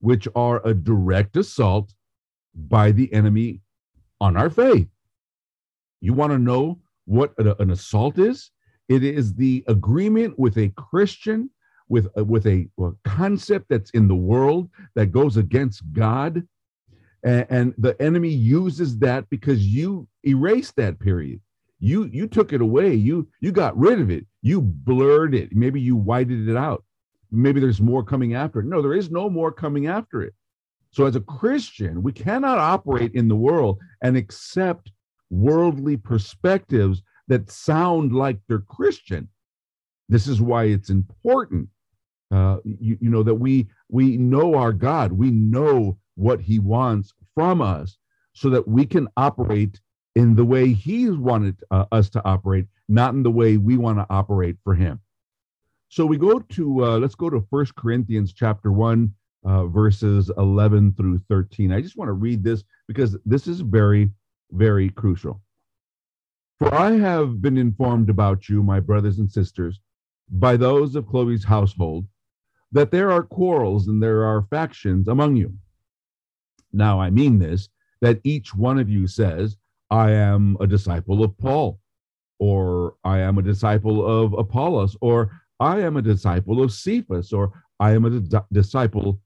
which 0.00 0.28
are 0.34 0.64
a 0.66 0.74
direct 0.74 1.36
assault 1.36 1.92
by 2.54 2.92
the 2.92 3.12
enemy 3.12 3.60
on 4.20 4.36
our 4.36 4.50
faith. 4.50 4.88
You 6.00 6.12
want 6.12 6.32
to 6.32 6.38
know 6.38 6.78
what 7.06 7.32
an 7.38 7.70
assault 7.70 8.18
is? 8.18 8.50
It 8.88 9.02
is 9.02 9.34
the 9.34 9.64
agreement 9.68 10.38
with 10.38 10.58
a 10.58 10.68
Christian, 10.70 11.50
with 11.90 12.08
a, 12.14 12.24
with 12.24 12.46
a, 12.46 12.68
a 12.78 12.92
concept 13.04 13.66
that's 13.68 13.90
in 13.90 14.08
the 14.08 14.14
world 14.14 14.70
that 14.94 15.06
goes 15.06 15.36
against 15.36 15.82
God, 15.92 16.46
and, 17.24 17.46
and 17.50 17.74
the 17.76 18.00
enemy 18.00 18.30
uses 18.30 18.98
that 19.00 19.28
because 19.28 19.66
you 19.66 20.08
erased 20.24 20.76
that 20.76 20.98
period. 21.00 21.40
You 21.80 22.04
you 22.04 22.26
took 22.28 22.52
it 22.52 22.60
away. 22.60 22.94
You 22.94 23.28
you 23.40 23.52
got 23.52 23.76
rid 23.76 24.00
of 24.00 24.10
it. 24.10 24.26
You 24.40 24.60
blurred 24.60 25.34
it. 25.34 25.54
Maybe 25.54 25.80
you 25.80 25.96
whited 25.96 26.48
it 26.48 26.56
out. 26.56 26.84
Maybe 27.30 27.58
there's 27.60 27.80
more 27.80 28.04
coming 28.04 28.34
after 28.34 28.60
it. 28.60 28.66
No 28.66 28.80
there 28.80 28.94
is 28.94 29.10
no 29.10 29.28
more 29.28 29.50
coming 29.50 29.86
after 29.86 30.22
it. 30.22 30.34
So 30.92 31.06
as 31.06 31.16
a 31.16 31.20
christian 31.20 32.02
we 32.02 32.12
cannot 32.12 32.58
operate 32.58 33.12
in 33.14 33.28
the 33.28 33.36
world 33.36 33.78
and 34.02 34.16
accept 34.16 34.92
worldly 35.30 35.96
perspectives 35.96 37.02
that 37.28 37.50
sound 37.50 38.12
like 38.12 38.38
they're 38.46 38.58
christian. 38.58 39.28
This 40.08 40.26
is 40.26 40.40
why 40.40 40.64
it's 40.64 40.90
important 40.90 41.68
uh, 42.30 42.58
you, 42.64 42.96
you 43.00 43.10
know 43.10 43.22
that 43.22 43.34
we 43.34 43.68
we 43.88 44.16
know 44.16 44.54
our 44.54 44.72
god 44.72 45.12
we 45.12 45.30
know 45.30 45.98
what 46.14 46.40
he 46.40 46.58
wants 46.58 47.12
from 47.34 47.60
us 47.60 47.96
so 48.34 48.50
that 48.50 48.66
we 48.68 48.86
can 48.86 49.08
operate 49.16 49.80
in 50.16 50.34
the 50.34 50.44
way 50.44 50.72
he's 50.72 51.12
wanted 51.12 51.56
uh, 51.70 51.84
us 51.92 52.10
to 52.10 52.24
operate, 52.24 52.66
not 52.88 53.14
in 53.14 53.22
the 53.22 53.30
way 53.30 53.56
we 53.56 53.76
want 53.76 53.98
to 53.98 54.06
operate 54.10 54.56
for 54.64 54.74
him. 54.74 55.00
So 55.88 56.06
we 56.06 56.16
go 56.16 56.38
to, 56.38 56.84
uh, 56.84 56.98
let's 56.98 57.14
go 57.14 57.30
to 57.30 57.46
First 57.50 57.74
Corinthians 57.74 58.32
chapter 58.32 58.72
1, 58.72 59.12
uh, 59.44 59.66
verses 59.66 60.30
11 60.36 60.94
through 60.94 61.18
13. 61.28 61.72
I 61.72 61.80
just 61.80 61.96
want 61.96 62.08
to 62.08 62.12
read 62.12 62.44
this 62.44 62.62
because 62.86 63.16
this 63.24 63.46
is 63.46 63.60
very, 63.60 64.10
very 64.52 64.90
crucial. 64.90 65.40
For 66.58 66.72
I 66.74 66.92
have 66.92 67.40
been 67.40 67.56
informed 67.56 68.10
about 68.10 68.48
you, 68.48 68.62
my 68.62 68.80
brothers 68.80 69.18
and 69.18 69.30
sisters, 69.30 69.80
by 70.28 70.56
those 70.56 70.94
of 70.94 71.08
Chloe's 71.08 71.44
household, 71.44 72.06
that 72.72 72.90
there 72.90 73.10
are 73.10 73.22
quarrels 73.22 73.88
and 73.88 74.02
there 74.02 74.24
are 74.24 74.42
factions 74.50 75.08
among 75.08 75.36
you. 75.36 75.52
Now, 76.72 77.00
I 77.00 77.10
mean 77.10 77.38
this 77.38 77.68
that 78.00 78.20
each 78.24 78.54
one 78.54 78.78
of 78.78 78.88
you 78.88 79.06
says, 79.06 79.56
I 79.90 80.12
am 80.12 80.56
a 80.60 80.66
disciple 80.66 81.22
of 81.22 81.36
Paul, 81.36 81.80
or 82.38 82.94
I 83.04 83.18
am 83.18 83.36
a 83.38 83.42
disciple 83.42 84.06
of 84.06 84.32
Apollos, 84.32 84.96
or 85.00 85.42
I 85.58 85.80
am 85.80 85.96
a 85.96 86.02
disciple 86.02 86.62
of 86.62 86.72
Cephas, 86.72 87.32
or 87.32 87.52
I 87.78 87.92
am 87.92 88.06
a 88.06 88.20
di- 88.20 88.40
disciple 88.52 89.20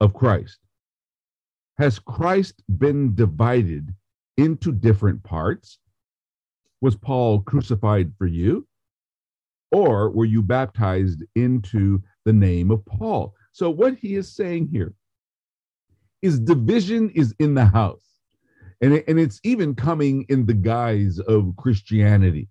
of 0.00 0.12
Christ. 0.14 0.58
Has 1.78 1.98
Christ 1.98 2.62
been 2.78 3.14
divided 3.14 3.94
into 4.36 4.72
different 4.72 5.22
parts? 5.22 5.78
Was 6.80 6.96
Paul 6.96 7.40
crucified 7.42 8.12
for 8.18 8.26
you? 8.26 8.66
Or 9.70 10.10
were 10.10 10.24
you 10.24 10.42
baptized 10.42 11.22
into 11.34 12.02
the 12.24 12.32
name 12.32 12.70
of 12.70 12.84
Paul? 12.84 13.34
So, 13.52 13.70
what 13.70 13.96
he 13.96 14.16
is 14.16 14.34
saying 14.34 14.68
here 14.72 14.94
is 16.22 16.38
division 16.38 17.10
is 17.10 17.34
in 17.38 17.54
the 17.54 17.64
house. 17.64 18.16
And, 18.80 18.94
it, 18.94 19.04
and 19.08 19.20
it's 19.20 19.40
even 19.44 19.74
coming 19.74 20.24
in 20.28 20.46
the 20.46 20.54
guise 20.54 21.18
of 21.18 21.54
Christianity. 21.56 22.48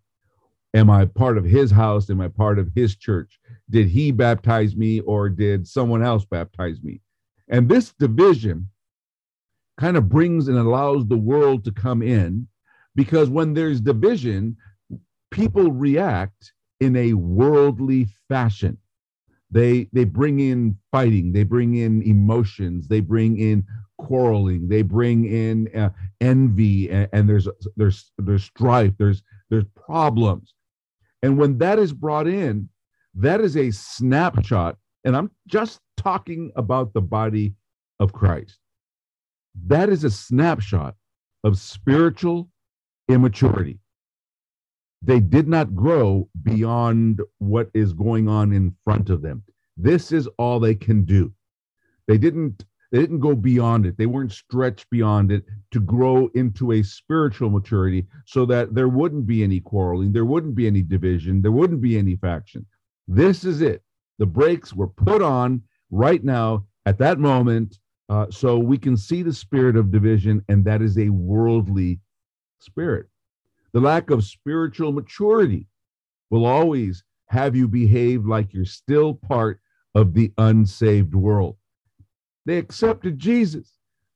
Am 0.76 0.90
I 0.90 1.06
part 1.06 1.38
of 1.38 1.46
his 1.46 1.72
house? 1.72 2.10
Am 2.10 2.22
I 2.22 2.28
part 2.28 2.60
of 2.60 2.70
his 2.76 2.96
church? 2.96 3.40
Did 3.70 3.88
he 3.88 4.12
baptize 4.12 4.76
me 4.76 5.00
or 5.02 5.28
did 5.30 5.68
someone 5.68 6.04
else 6.04 6.26
baptize 6.26 6.82
me? 6.84 7.02
And 7.48 7.68
this 7.68 7.94
division 7.94 8.70
kind 9.80 9.98
of 9.98 10.10
brings 10.10 10.48
and 10.48 10.58
allows 10.58 11.08
the 11.08 11.18
world 11.18 11.66
to 11.66 11.72
come 11.72 12.04
in 12.04 12.48
because 12.96 13.30
when 13.30 13.54
there's 13.54 13.82
division, 13.82 14.58
people 15.32 15.72
react 15.72 16.54
in 16.79 16.95
a 16.95 17.13
worldly 17.13 18.07
fashion. 18.27 18.77
They 19.51 19.89
they 19.93 20.03
bring 20.03 20.39
in 20.39 20.77
fighting 20.91 21.33
they 21.33 21.43
bring 21.43 21.75
in 21.75 22.03
emotions 22.03 22.88
they 22.88 23.00
bring 23.00 23.39
in 23.39 23.65
quarreling 23.98 24.69
they 24.69 24.83
bring 24.83 25.25
in 25.25 25.67
uh, 25.75 25.89
envy 26.21 26.89
and, 26.89 27.09
and, 27.12 27.27
there's 27.27 27.48
there's 27.75 28.12
there's 28.19 28.43
strife 28.43 28.93
there's 29.00 29.24
there's 29.50 29.65
problems. 29.75 30.53
And 31.24 31.38
when 31.38 31.57
that 31.57 31.79
is 31.79 31.93
brought 31.93 32.27
in 32.27 32.69
that 33.15 33.41
is 33.41 33.57
a 33.57 33.71
snapshot 33.71 34.77
and 35.03 35.17
i'm 35.17 35.31
just 35.48 35.79
talking 35.98 36.51
about 36.55 36.93
the 36.93 37.01
body 37.01 37.55
of 38.00 38.13
christ. 38.13 38.59
That 39.65 39.89
is 39.89 40.03
a 40.03 40.12
snapshot 40.12 40.95
of 41.43 41.57
spiritual 41.57 42.50
immaturity 43.09 43.79
they 45.01 45.20
did 45.20 45.48
not 45.48 45.75
grow 45.75 46.27
beyond 46.44 47.22
what 47.38 47.70
is 47.74 47.94
going 47.94 48.27
on 48.27 48.51
in 48.51 48.75
front 48.84 49.10
of 49.10 49.22
them. 49.22 49.44
This 49.77 50.12
is 50.12 50.27
all 50.38 50.60
they 50.60 50.75
can 50.75 51.06
do. 51.06 51.34
They 52.08 52.18
didn't 52.18 52.65
they 52.91 53.00
didn't 53.00 53.20
go 53.20 53.36
beyond 53.36 53.86
it. 53.86 53.98
They 53.98 54.08
weren't 54.08 54.32
stretched 54.32 54.89
beyond 54.89 55.32
it 55.32 55.46
to 55.72 55.79
grow 55.79 56.27
into 56.34 56.72
a 56.72 56.82
spiritual 56.82 57.51
maturity 57.51 58.08
so 58.25 58.48
that 58.48 58.74
there 58.74 58.88
wouldn't 58.88 59.27
be 59.27 59.44
any 59.44 59.60
quarreling, 59.60 60.12
there 60.12 60.25
wouldn't 60.25 60.56
be 60.56 60.65
any 60.65 60.82
division, 60.82 61.44
there 61.44 61.51
wouldn't 61.51 61.82
be 61.82 62.00
any 62.00 62.15
faction. 62.15 62.65
This 63.08 63.44
is 63.44 63.62
it. 63.62 63.84
The 64.18 64.25
brakes 64.25 64.74
were 64.74 64.88
put 64.88 65.22
on 65.22 65.62
right 65.91 66.24
now 66.24 66.65
at 66.88 66.98
that 66.98 67.20
moment 67.20 67.77
uh, 68.09 68.25
so 68.31 68.57
we 68.57 68.77
can 68.77 68.98
see 68.98 69.22
the 69.22 69.33
spirit 69.33 69.75
of 69.75 69.92
division, 69.92 70.44
and 70.50 70.66
that 70.66 70.81
is 70.81 70.98
a 70.98 71.09
worldly 71.09 72.00
spirit. 72.59 73.05
The 73.74 73.79
lack 73.79 74.10
of 74.10 74.24
spiritual 74.24 74.92
maturity 74.92 75.68
will 76.29 76.46
always 76.46 77.03
have 77.27 77.55
you 77.55 77.68
behave 77.68 78.25
like 78.25 78.53
you're 78.53 78.66
still 78.66 79.14
part 79.14 79.60
of 79.96 80.14
the 80.14 80.32
unsaved 80.38 81.14
world. 81.14 81.58
They 82.46 82.58
accepted 82.58 83.20
Jesus. 83.20 83.72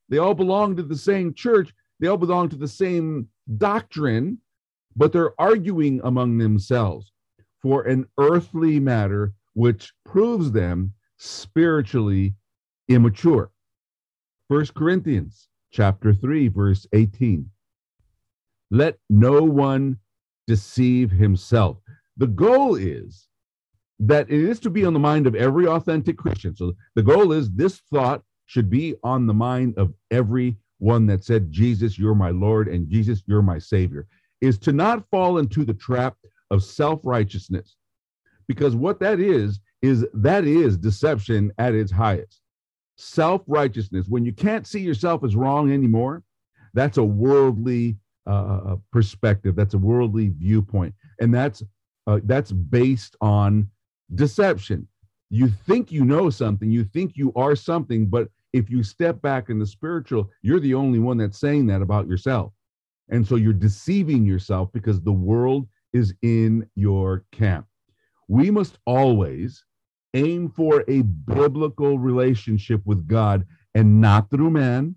They 0.10 0.18
all 0.18 0.34
belong 0.34 0.76
to 0.76 0.84
the 0.84 0.98
same 0.98 1.34
church. 1.34 1.74
They 2.00 2.08
all 2.08 2.18
belong 2.18 2.50
to 2.50 2.56
the 2.56 2.68
same 2.68 3.28
doctrine, 3.58 4.40
but 4.96 5.12
they're 5.12 5.40
arguing 5.40 6.02
among 6.04 6.38
themselves 6.38 7.12
for 7.62 7.84
an 7.84 8.06
earthly 8.18 8.80
matter 8.80 9.34
which 9.54 9.94
proves 10.04 10.52
them 10.52 10.94
spiritually 11.18 12.34
immature. 12.88 13.52
First 14.50 14.74
Corinthians 14.74 15.48
chapter 15.72 16.14
3 16.14 16.48
verse 16.50 16.86
18. 16.94 17.50
Let 18.72 18.98
no 19.10 19.44
one 19.44 19.98
deceive 20.48 21.12
himself. 21.12 21.78
The 22.18 22.28
goal 22.28 22.76
is 22.76 23.28
that 24.00 24.30
it 24.30 24.40
is 24.40 24.60
to 24.62 24.70
be 24.70 24.86
on 24.86 24.94
the 24.94 25.00
mind 25.00 25.28
of 25.28 25.36
every 25.36 25.68
authentic 25.68 26.18
Christian. 26.18 26.56
So 26.56 26.74
the 26.96 27.04
goal 27.04 27.32
is 27.32 27.52
this 27.52 27.82
thought 27.92 28.22
should 28.46 28.70
be 28.70 28.96
on 29.04 29.26
the 29.26 29.34
mind 29.34 29.76
of 29.78 29.94
every 30.12 30.58
one 30.80 31.06
that 31.08 31.24
said, 31.24 31.52
Jesus, 31.52 31.98
you're 31.98 32.16
my 32.16 32.32
Lord, 32.32 32.68
and 32.68 32.90
Jesus, 32.90 33.24
you're 33.26 33.42
my 33.42 33.58
Savior, 33.58 34.06
is 34.42 34.58
to 34.60 34.74
not 34.74 35.10
fall 35.10 35.38
into 35.38 35.64
the 35.64 35.74
trap 35.74 36.18
of 36.52 36.64
self 36.64 37.00
righteousness. 37.04 37.76
Because 38.48 38.76
what 38.76 39.00
that 39.00 39.20
is, 39.20 39.60
is 39.82 40.06
that 40.14 40.44
is 40.46 40.78
deception 40.78 41.52
at 41.58 41.74
its 41.74 41.92
highest. 41.92 42.42
Self 42.98 43.42
righteousness, 43.48 44.08
when 44.10 44.26
you 44.26 44.34
can't 44.34 44.68
see 44.68 44.82
yourself 44.82 45.24
as 45.24 45.36
wrong 45.36 45.72
anymore, 45.72 46.24
that's 46.74 46.98
a 46.98 47.04
worldly 47.04 47.98
uh, 48.28 48.76
perspective. 48.92 49.56
That's 49.56 49.74
a 49.74 49.80
worldly 49.80 50.30
viewpoint, 50.30 50.94
and 51.20 51.34
that's 51.34 51.64
uh, 52.08 52.20
that's 52.24 52.52
based 52.52 53.16
on 53.22 53.70
deception. 54.16 54.88
You 55.30 55.48
think 55.48 55.92
you 55.92 56.06
know 56.06 56.30
something, 56.30 56.70
you 56.70 56.84
think 56.84 57.14
you 57.16 57.34
are 57.36 57.56
something, 57.56 58.08
but 58.08 58.30
if 58.54 58.70
you 58.70 58.84
step 58.84 59.22
back 59.22 59.50
in 59.50 59.58
the 59.58 59.66
spiritual, 59.66 60.30
you're 60.42 60.60
the 60.60 60.76
only 60.76 61.00
one 61.00 61.18
that's 61.18 61.40
saying 61.40 61.68
that 61.68 61.82
about 61.82 62.08
yourself, 62.08 62.54
and 63.10 63.28
so 63.28 63.36
you're 63.36 63.54
deceiving 63.54 64.26
yourself 64.26 64.70
because 64.74 65.02
the 65.02 65.12
world 65.12 65.68
is 65.94 66.14
in 66.22 66.68
your 66.76 67.24
camp. 67.32 67.66
We 68.28 68.52
must 68.52 68.78
always 68.86 69.64
aim 70.14 70.50
for 70.50 70.84
a 70.88 71.02
biblical 71.02 71.98
relationship 71.98 72.82
with 72.86 73.08
God 73.08 73.46
and 73.76 74.00
not 74.00 74.30
through 74.30 74.52
man, 74.52 74.96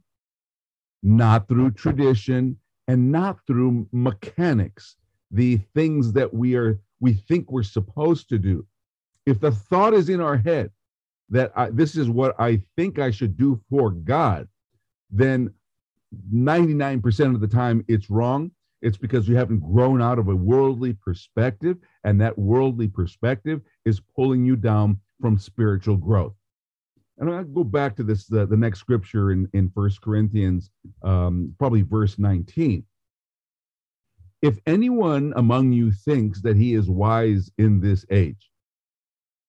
not 1.02 1.48
through 1.48 1.72
tradition, 1.72 2.58
and 2.88 3.10
not 3.10 3.38
through 3.46 3.88
mechanics, 3.92 4.96
the 5.30 5.58
things 5.74 6.12
that 6.12 6.32
we 6.32 6.54
are 6.54 6.80
we 7.00 7.12
think 7.12 7.50
we're 7.50 7.62
supposed 7.62 8.28
to 8.30 8.38
do. 8.38 8.66
If 9.26 9.40
the 9.40 9.50
thought 9.50 9.92
is 9.92 10.08
in 10.08 10.20
our 10.20 10.36
head 10.36 10.70
that 11.28 11.52
I, 11.56 11.70
this 11.70 11.96
is 11.96 12.08
what 12.08 12.34
I 12.40 12.62
think 12.76 12.98
I 12.98 13.10
should 13.10 13.36
do 13.36 13.60
for 13.68 13.90
God, 13.90 14.48
then 15.10 15.52
99% 16.32 17.34
of 17.34 17.40
the 17.40 17.48
time 17.48 17.84
it's 17.88 18.08
wrong. 18.08 18.50
It's 18.80 18.96
because 18.96 19.28
you 19.28 19.36
haven't 19.36 19.60
grown 19.60 20.00
out 20.00 20.18
of 20.18 20.28
a 20.28 20.36
worldly 20.36 20.92
perspective, 20.92 21.76
and 22.04 22.20
that 22.20 22.38
worldly 22.38 22.88
perspective 22.88 23.60
is 23.84 24.00
pulling 24.14 24.44
you 24.44 24.54
down 24.54 25.00
from 25.20 25.38
spiritual 25.38 25.96
growth 25.96 26.34
and 27.18 27.30
I'll 27.30 27.44
go 27.44 27.64
back 27.64 27.96
to 27.96 28.02
this 28.02 28.26
the, 28.26 28.46
the 28.46 28.56
next 28.56 28.80
scripture 28.80 29.32
in 29.32 29.48
in 29.52 29.70
First 29.70 30.00
Corinthians, 30.00 30.70
um, 31.02 31.54
probably 31.58 31.82
verse 31.82 32.18
19. 32.18 32.84
If 34.42 34.58
anyone 34.66 35.32
among 35.36 35.72
you 35.72 35.90
thinks 35.92 36.42
that 36.42 36.56
he 36.56 36.74
is 36.74 36.88
wise 36.88 37.50
in 37.58 37.80
this 37.80 38.04
age, 38.10 38.50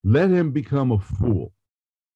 let 0.02 0.30
him 0.30 0.50
become 0.50 0.92
a 0.92 0.98
fool, 0.98 1.52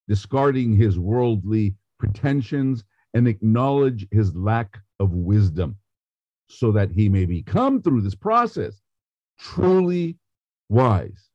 discarding 0.07 0.75
his 0.75 0.97
worldly 0.97 1.75
pretensions 1.99 2.83
and 3.13 3.27
acknowledge 3.27 4.07
his 4.11 4.35
lack 4.35 4.79
of 4.99 5.13
wisdom, 5.13 5.77
so 6.49 6.71
that 6.71 6.91
he 6.91 7.09
may 7.09 7.25
become 7.25 7.81
through 7.81 8.01
this 8.01 8.15
process 8.15 8.81
truly 9.39 10.17
wise. 10.69 11.29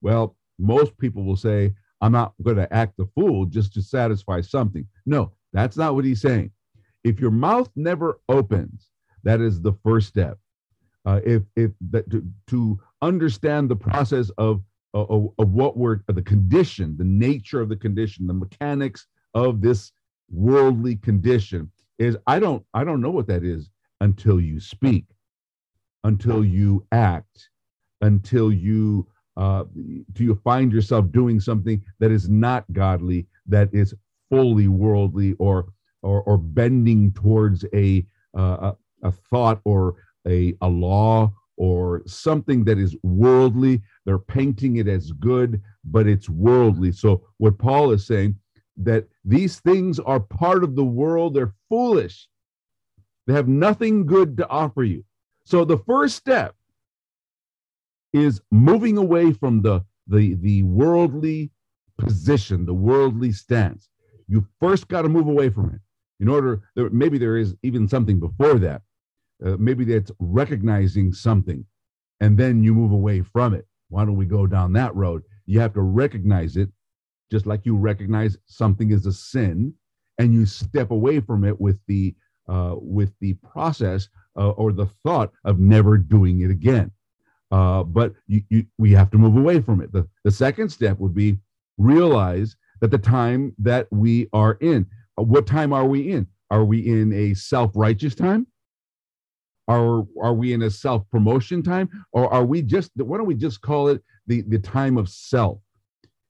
Well, 0.00 0.36
most 0.58 0.96
people 0.98 1.24
will 1.24 1.36
say, 1.36 1.74
I'm 2.02 2.12
not 2.12 2.34
going 2.42 2.56
to 2.56 2.72
act 2.74 2.96
the 2.98 3.06
fool 3.14 3.46
just 3.46 3.72
to 3.74 3.82
satisfy 3.82 4.40
something. 4.40 4.86
No, 5.06 5.32
that's 5.52 5.76
not 5.76 5.94
what 5.94 6.04
he's 6.04 6.20
saying. 6.20 6.50
If 7.04 7.20
your 7.20 7.30
mouth 7.30 7.70
never 7.76 8.20
opens, 8.28 8.90
that 9.22 9.40
is 9.40 9.60
the 9.60 9.72
first 9.84 10.08
step. 10.08 10.38
Uh, 11.06 11.20
if 11.24 11.42
if 11.56 11.70
that 11.90 12.10
to, 12.10 12.24
to 12.48 12.78
understand 13.02 13.70
the 13.70 13.76
process 13.76 14.30
of, 14.38 14.62
of 14.94 15.32
of 15.38 15.52
what 15.52 15.76
we're 15.76 16.00
the 16.08 16.22
condition, 16.22 16.96
the 16.96 17.04
nature 17.04 17.60
of 17.60 17.68
the 17.68 17.76
condition, 17.76 18.26
the 18.26 18.34
mechanics 18.34 19.06
of 19.34 19.60
this 19.60 19.92
worldly 20.30 20.96
condition 20.96 21.70
is 21.98 22.16
I 22.26 22.38
don't 22.40 22.64
I 22.74 22.84
don't 22.84 23.00
know 23.00 23.10
what 23.10 23.28
that 23.28 23.44
is 23.44 23.70
until 24.00 24.40
you 24.40 24.60
speak, 24.60 25.06
until 26.04 26.44
you 26.44 26.86
act, 26.92 27.48
until 28.00 28.52
you 28.52 29.06
uh, 29.36 29.64
do 30.12 30.24
you 30.24 30.34
find 30.44 30.72
yourself 30.72 31.10
doing 31.10 31.40
something 31.40 31.82
that 31.98 32.10
is 32.10 32.28
not 32.28 32.64
godly, 32.72 33.26
that 33.46 33.68
is 33.72 33.94
fully 34.30 34.68
worldly, 34.68 35.34
or 35.38 35.72
or, 36.02 36.22
or 36.22 36.36
bending 36.36 37.12
towards 37.12 37.64
a, 37.74 38.04
uh, 38.36 38.72
a 39.02 39.12
thought 39.12 39.60
or 39.64 39.94
a, 40.26 40.54
a 40.60 40.68
law 40.68 41.32
or 41.56 42.02
something 42.06 42.64
that 42.64 42.78
is 42.78 42.96
worldly. 43.02 43.82
They're 44.04 44.18
painting 44.18 44.76
it 44.76 44.88
as 44.88 45.12
good, 45.12 45.60
but 45.84 46.06
it's 46.06 46.28
worldly. 46.28 46.92
So, 46.92 47.26
what 47.38 47.58
Paul 47.58 47.92
is 47.92 48.06
saying 48.06 48.36
that 48.78 49.06
these 49.24 49.60
things 49.60 50.00
are 50.00 50.20
part 50.20 50.64
of 50.64 50.74
the 50.74 50.84
world, 50.84 51.34
they're 51.34 51.54
foolish. 51.68 52.26
They 53.26 53.34
have 53.34 53.48
nothing 53.48 54.06
good 54.06 54.36
to 54.38 54.48
offer 54.48 54.82
you. 54.82 55.04
So, 55.44 55.64
the 55.64 55.78
first 55.78 56.16
step 56.16 56.54
is 58.12 58.40
moving 58.50 58.98
away 58.98 59.32
from 59.32 59.62
the, 59.62 59.84
the, 60.06 60.34
the 60.34 60.62
worldly 60.64 61.50
position, 61.98 62.66
the 62.66 62.74
worldly 62.74 63.32
stance. 63.32 63.88
You 64.28 64.46
first 64.60 64.88
got 64.88 65.02
to 65.02 65.08
move 65.08 65.28
away 65.28 65.50
from 65.50 65.70
it. 65.74 65.80
In 66.20 66.28
order, 66.28 66.62
there, 66.76 66.90
maybe 66.90 67.18
there 67.18 67.36
is 67.36 67.54
even 67.62 67.88
something 67.88 68.20
before 68.20 68.58
that. 68.60 68.82
Uh, 69.44 69.56
maybe 69.58 69.84
that's 69.84 70.12
recognizing 70.20 71.12
something, 71.12 71.64
and 72.20 72.38
then 72.38 72.62
you 72.62 72.74
move 72.74 72.92
away 72.92 73.22
from 73.22 73.54
it. 73.54 73.66
Why 73.88 74.04
don't 74.04 74.16
we 74.16 74.26
go 74.26 74.46
down 74.46 74.72
that 74.74 74.94
road? 74.94 75.22
You 75.46 75.58
have 75.58 75.74
to 75.74 75.82
recognize 75.82 76.56
it, 76.56 76.68
just 77.30 77.44
like 77.44 77.66
you 77.66 77.76
recognize 77.76 78.36
something 78.46 78.92
is 78.92 79.04
a 79.04 79.12
sin, 79.12 79.74
and 80.18 80.32
you 80.32 80.46
step 80.46 80.92
away 80.92 81.18
from 81.18 81.44
it 81.44 81.60
with 81.60 81.80
the 81.88 82.14
uh, 82.48 82.76
with 82.76 83.12
the 83.20 83.34
process 83.34 84.08
uh, 84.36 84.50
or 84.50 84.72
the 84.72 84.86
thought 85.04 85.32
of 85.44 85.58
never 85.58 85.98
doing 85.98 86.40
it 86.42 86.50
again. 86.50 86.92
Uh, 87.52 87.82
but 87.82 88.14
you, 88.26 88.42
you, 88.48 88.64
we 88.78 88.92
have 88.92 89.10
to 89.10 89.18
move 89.18 89.36
away 89.36 89.60
from 89.60 89.82
it. 89.82 89.92
The, 89.92 90.08
the 90.24 90.30
second 90.30 90.70
step 90.70 90.98
would 90.98 91.14
be 91.14 91.38
realize 91.76 92.56
that 92.80 92.90
the 92.90 92.98
time 92.98 93.54
that 93.58 93.86
we 93.90 94.28
are 94.32 94.54
in, 94.62 94.86
uh, 95.18 95.22
what 95.22 95.46
time 95.46 95.72
are 95.72 95.84
we 95.84 96.10
in? 96.10 96.26
Are 96.50 96.64
we 96.64 96.80
in 96.80 97.12
a 97.12 97.34
self 97.34 97.72
righteous 97.74 98.14
time? 98.14 98.46
Are, 99.68 100.04
are 100.20 100.32
we 100.32 100.54
in 100.54 100.62
a 100.62 100.70
self 100.70 101.08
promotion 101.10 101.62
time? 101.62 101.90
Or 102.12 102.32
are 102.32 102.44
we 102.44 102.62
just, 102.62 102.90
why 102.96 103.18
don't 103.18 103.26
we 103.26 103.34
just 103.34 103.60
call 103.60 103.88
it 103.88 104.02
the, 104.26 104.40
the 104.48 104.58
time 104.58 104.96
of 104.96 105.10
self? 105.10 105.60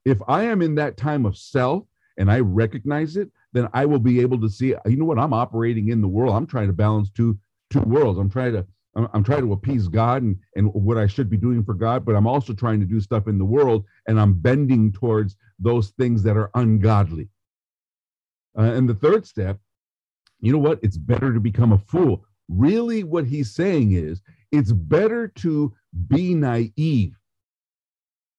If 0.04 0.18
I 0.26 0.42
am 0.42 0.60
in 0.60 0.74
that 0.74 0.96
time 0.96 1.24
of 1.24 1.36
self 1.36 1.84
and 2.18 2.30
I 2.32 2.40
recognize 2.40 3.16
it, 3.16 3.30
then 3.52 3.68
I 3.72 3.86
will 3.86 4.00
be 4.00 4.20
able 4.20 4.40
to 4.40 4.48
see, 4.48 4.74
you 4.86 4.96
know 4.96 5.04
what, 5.04 5.20
I'm 5.20 5.32
operating 5.32 5.90
in 5.90 6.00
the 6.00 6.08
world. 6.08 6.34
I'm 6.34 6.46
trying 6.46 6.66
to 6.66 6.72
balance 6.72 7.10
two 7.10 7.38
two 7.70 7.80
worlds. 7.80 8.18
I'm 8.18 8.30
trying 8.30 8.52
to 8.54 8.66
I'm, 8.94 9.24
trying 9.24 9.40
to 9.42 9.52
appease 9.52 9.88
God 9.88 10.22
and, 10.22 10.36
and 10.54 10.72
what 10.74 10.98
I 10.98 11.06
should 11.06 11.30
be 11.30 11.38
doing 11.38 11.64
for 11.64 11.74
God, 11.74 12.04
but 12.04 12.14
I'm 12.14 12.26
also 12.26 12.52
trying 12.52 12.78
to 12.80 12.86
do 12.86 13.00
stuff 13.00 13.26
in 13.26 13.38
the 13.38 13.44
world 13.44 13.84
and 14.06 14.20
I'm 14.20 14.34
bending 14.34 14.92
towards 14.92 15.36
those 15.58 15.90
things 15.90 16.22
that 16.24 16.36
are 16.36 16.50
ungodly. 16.54 17.28
Uh, 18.58 18.62
and 18.62 18.88
the 18.88 18.94
third 18.94 19.26
step, 19.26 19.58
you 20.40 20.52
know 20.52 20.58
what? 20.58 20.78
It's 20.82 20.98
better 20.98 21.32
to 21.32 21.40
become 21.40 21.72
a 21.72 21.78
fool. 21.78 22.24
Really, 22.48 23.02
what 23.02 23.24
he's 23.24 23.54
saying 23.54 23.92
is 23.92 24.20
it's 24.50 24.72
better 24.72 25.28
to 25.28 25.72
be 26.08 26.34
naive. 26.34 27.14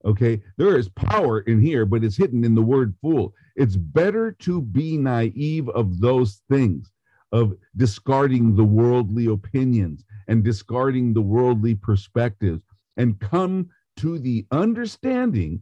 Okay, 0.05 0.43
there 0.57 0.77
is 0.77 0.89
power 0.89 1.39
in 1.41 1.61
here, 1.61 1.85
but 1.85 2.03
it's 2.03 2.17
hidden 2.17 2.43
in 2.43 2.53
the 2.53 2.61
word 2.61 2.93
fool. 3.01 3.33
It's 3.55 3.77
better 3.77 4.33
to 4.39 4.61
be 4.61 4.97
naive 4.97 5.69
of 5.69 5.99
those 5.99 6.41
things 6.49 6.92
of 7.33 7.53
discarding 7.75 8.55
the 8.55 8.63
worldly 8.63 9.25
opinions 9.25 10.05
and 10.27 10.43
discarding 10.43 11.13
the 11.13 11.21
worldly 11.21 11.73
perspectives 11.75 12.61
and 12.95 13.19
come 13.19 13.69
to 13.97 14.19
the 14.19 14.45
understanding 14.51 15.61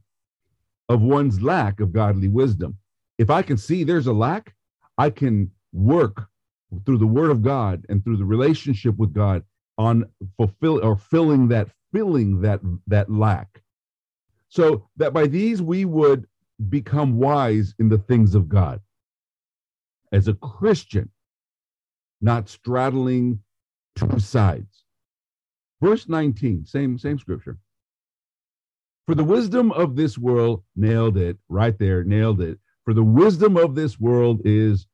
of 0.90 1.02
one's 1.02 1.42
lack 1.42 1.80
of 1.80 1.94
godly 1.94 2.28
wisdom. 2.28 2.78
If 3.18 3.30
I 3.30 3.42
can 3.42 3.58
see 3.58 3.84
there's 3.84 4.08
a 4.08 4.14
lack, 4.14 4.54
I 4.98 5.10
can 5.10 5.50
work 5.72 6.28
through 6.86 6.98
the 6.98 7.08
word 7.08 7.32
of 7.32 7.42
God 7.42 7.86
and 7.88 8.04
through 8.04 8.18
the 8.18 8.26
relationship 8.26 8.98
with 8.98 9.14
God 9.14 9.44
on 9.78 10.06
fulfill 10.38 10.84
or 10.84 10.98
filling 10.98 11.48
that 11.48 11.70
filling 11.94 12.42
that 12.42 12.60
that 12.88 13.10
lack. 13.10 13.62
So 14.50 14.90
that 14.98 15.14
by 15.14 15.28
these 15.28 15.62
we 15.62 15.86
would 15.86 16.28
become 16.70 17.18
wise 17.18 17.74
in 17.80 17.88
the 17.88 17.98
things 17.98 18.36
of 18.36 18.50
God. 18.50 18.82
As 20.12 20.28
a 20.28 20.34
Christian, 20.34 21.10
not 22.22 22.50
straddling 22.50 23.40
two 23.96 24.20
sides. 24.20 24.84
Verse 25.82 26.08
19, 26.08 26.66
same, 26.66 26.98
same 26.98 27.18
scripture. 27.18 27.58
For 29.08 29.16
the 29.16 29.24
wisdom 29.24 29.72
of 29.72 29.96
this 29.96 30.18
world, 30.18 30.64
nailed 30.76 31.18
it 31.18 31.38
right 31.50 31.78
there, 31.78 32.04
nailed 32.04 32.40
it. 32.42 32.60
For 32.86 32.94
the 32.94 33.04
wisdom 33.04 33.58
of 33.58 33.76
this 33.76 34.00
world 34.00 34.42
is 34.46 34.88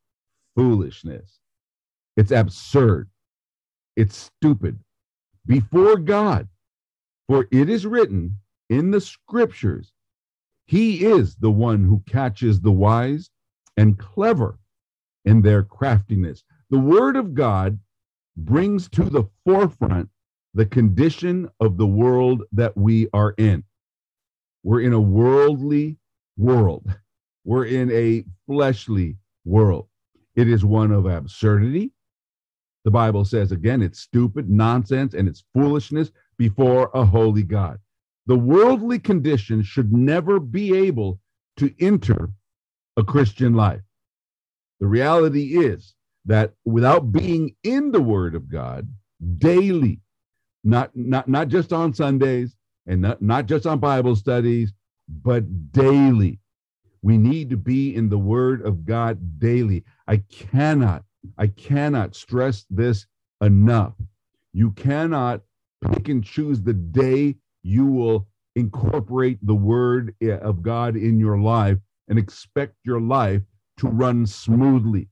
foolishness. 0.56 1.38
It's 2.16 2.32
absurd. 2.32 3.08
It's 3.96 4.16
stupid 4.16 4.78
before 5.46 5.96
God. 5.96 6.48
For 7.28 7.46
it 7.50 7.68
is 7.68 7.86
written 7.86 8.36
in 8.70 8.90
the 8.90 9.00
scriptures, 9.00 9.92
He 10.66 11.04
is 11.04 11.36
the 11.36 11.50
one 11.50 11.84
who 11.84 12.02
catches 12.06 12.60
the 12.60 12.72
wise 12.72 13.30
and 13.76 13.98
clever 13.98 14.58
in 15.24 15.42
their 15.42 15.62
craftiness. 15.62 16.44
The 16.70 16.78
word 16.78 17.16
of 17.16 17.34
God 17.34 17.78
brings 18.36 18.88
to 18.90 19.04
the 19.04 19.24
forefront 19.44 20.10
the 20.54 20.66
condition 20.66 21.48
of 21.60 21.78
the 21.78 21.86
world 21.86 22.42
that 22.52 22.76
we 22.76 23.08
are 23.12 23.34
in. 23.38 23.64
We're 24.62 24.82
in 24.82 24.92
a 24.92 25.00
worldly 25.00 25.96
world, 26.36 26.94
we're 27.44 27.64
in 27.64 27.90
a 27.90 28.24
fleshly 28.46 29.16
world. 29.44 29.88
It 30.36 30.48
is 30.48 30.64
one 30.64 30.92
of 30.92 31.06
absurdity. 31.06 31.92
The 32.84 32.90
Bible 32.90 33.24
says 33.24 33.50
again, 33.50 33.82
it's 33.82 34.00
stupid, 34.00 34.48
nonsense, 34.48 35.14
and 35.14 35.26
it's 35.26 35.44
foolishness 35.54 36.12
before 36.36 36.90
a 36.94 37.04
holy 37.04 37.42
God. 37.42 37.78
The 38.26 38.36
worldly 38.36 38.98
condition 38.98 39.62
should 39.62 39.92
never 39.92 40.38
be 40.38 40.76
able 40.76 41.18
to 41.56 41.74
enter 41.80 42.30
a 42.96 43.02
Christian 43.02 43.54
life. 43.54 43.80
The 44.80 44.86
reality 44.86 45.58
is 45.58 45.94
that 46.28 46.52
without 46.66 47.10
being 47.10 47.56
in 47.64 47.90
the 47.90 48.02
Word 48.02 48.34
of 48.34 48.50
God 48.50 48.86
daily, 49.38 50.00
not 50.62 50.94
not 50.94 51.26
not 51.26 51.48
just 51.48 51.72
on 51.72 51.94
Sundays 51.94 52.54
and 52.86 53.00
not, 53.00 53.20
not 53.22 53.46
just 53.46 53.66
on 53.66 53.78
Bible 53.80 54.14
studies, 54.14 54.72
but 55.08 55.72
daily. 55.72 56.38
We 57.00 57.16
need 57.16 57.48
to 57.50 57.56
be 57.56 57.94
in 57.94 58.10
the 58.10 58.18
Word 58.18 58.64
of 58.66 58.84
God 58.84 59.38
daily. 59.38 59.84
I 60.06 60.18
cannot, 60.28 61.04
I 61.38 61.46
cannot 61.46 62.14
stress 62.14 62.66
this 62.68 63.06
enough. 63.40 63.94
You 64.52 64.72
cannot 64.72 65.40
pick 65.92 66.08
and 66.08 66.22
choose 66.22 66.60
the 66.60 66.74
day 66.74 67.36
you 67.62 67.86
will 67.86 68.26
incorporate 68.54 69.38
the 69.46 69.54
Word 69.54 70.14
eh, 70.20 70.36
of 70.36 70.62
God 70.62 70.94
in 70.94 71.18
your 71.18 71.38
life 71.38 71.78
and 72.08 72.18
expect 72.18 72.74
your 72.84 73.00
life 73.00 73.42
to 73.78 73.88
run 73.88 74.26
smoothly 74.26 75.08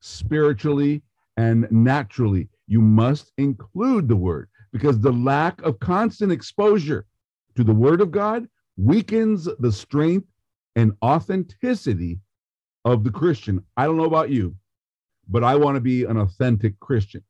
spiritually 0.00 1.02
and 1.36 1.66
naturally. 1.70 2.48
You 2.66 2.80
must 2.80 3.32
include 3.38 4.08
the 4.08 4.16
word 4.16 4.48
because 4.72 5.00
the 5.00 5.12
lack 5.12 5.60
of 5.62 5.80
constant 5.80 6.32
exposure 6.32 7.06
to 7.56 7.64
the 7.64 7.74
word 7.74 8.00
of 8.00 8.10
God 8.10 8.48
weakens 8.76 9.48
the 9.58 9.72
strength 9.72 10.26
and 10.76 10.92
authenticity 11.02 12.20
of 12.84 13.04
the 13.04 13.10
Christian. 13.10 13.64
I 13.76 13.84
don't 13.84 13.96
know 13.96 14.04
about 14.04 14.30
you, 14.30 14.54
but 15.28 15.44
I 15.44 15.56
want 15.56 15.76
to 15.76 15.80
be 15.80 16.04
an 16.04 16.16
authentic 16.16 16.78
Christian. 16.80 17.22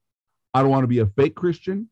I 0.55 0.63
don't 0.63 0.71
want 0.71 0.85
to 0.85 0.89
be 0.89 0.99
a 0.99 1.07
fake 1.07 1.35
Christian. 1.35 1.89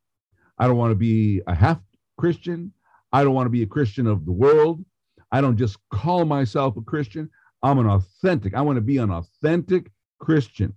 I 0.58 0.66
don't 0.66 0.76
want 0.76 0.90
to 0.90 0.96
be 0.96 1.40
a 1.46 1.54
half 1.54 1.78
Christian. 2.16 2.72
I 3.12 3.24
don't 3.24 3.34
want 3.34 3.46
to 3.46 3.50
be 3.50 3.62
a 3.62 3.66
Christian 3.66 4.06
of 4.06 4.26
the 4.26 4.32
world. 4.32 4.84
I 5.32 5.40
don't 5.40 5.56
just 5.56 5.78
call 5.90 6.24
myself 6.24 6.76
a 6.76 6.82
Christian. 6.82 7.30
I'm 7.62 7.78
an 7.78 7.86
authentic. 7.86 8.54
I 8.54 8.60
want 8.60 8.76
to 8.76 8.82
be 8.82 8.98
an 8.98 9.10
authentic 9.10 9.90
Christian. 10.18 10.74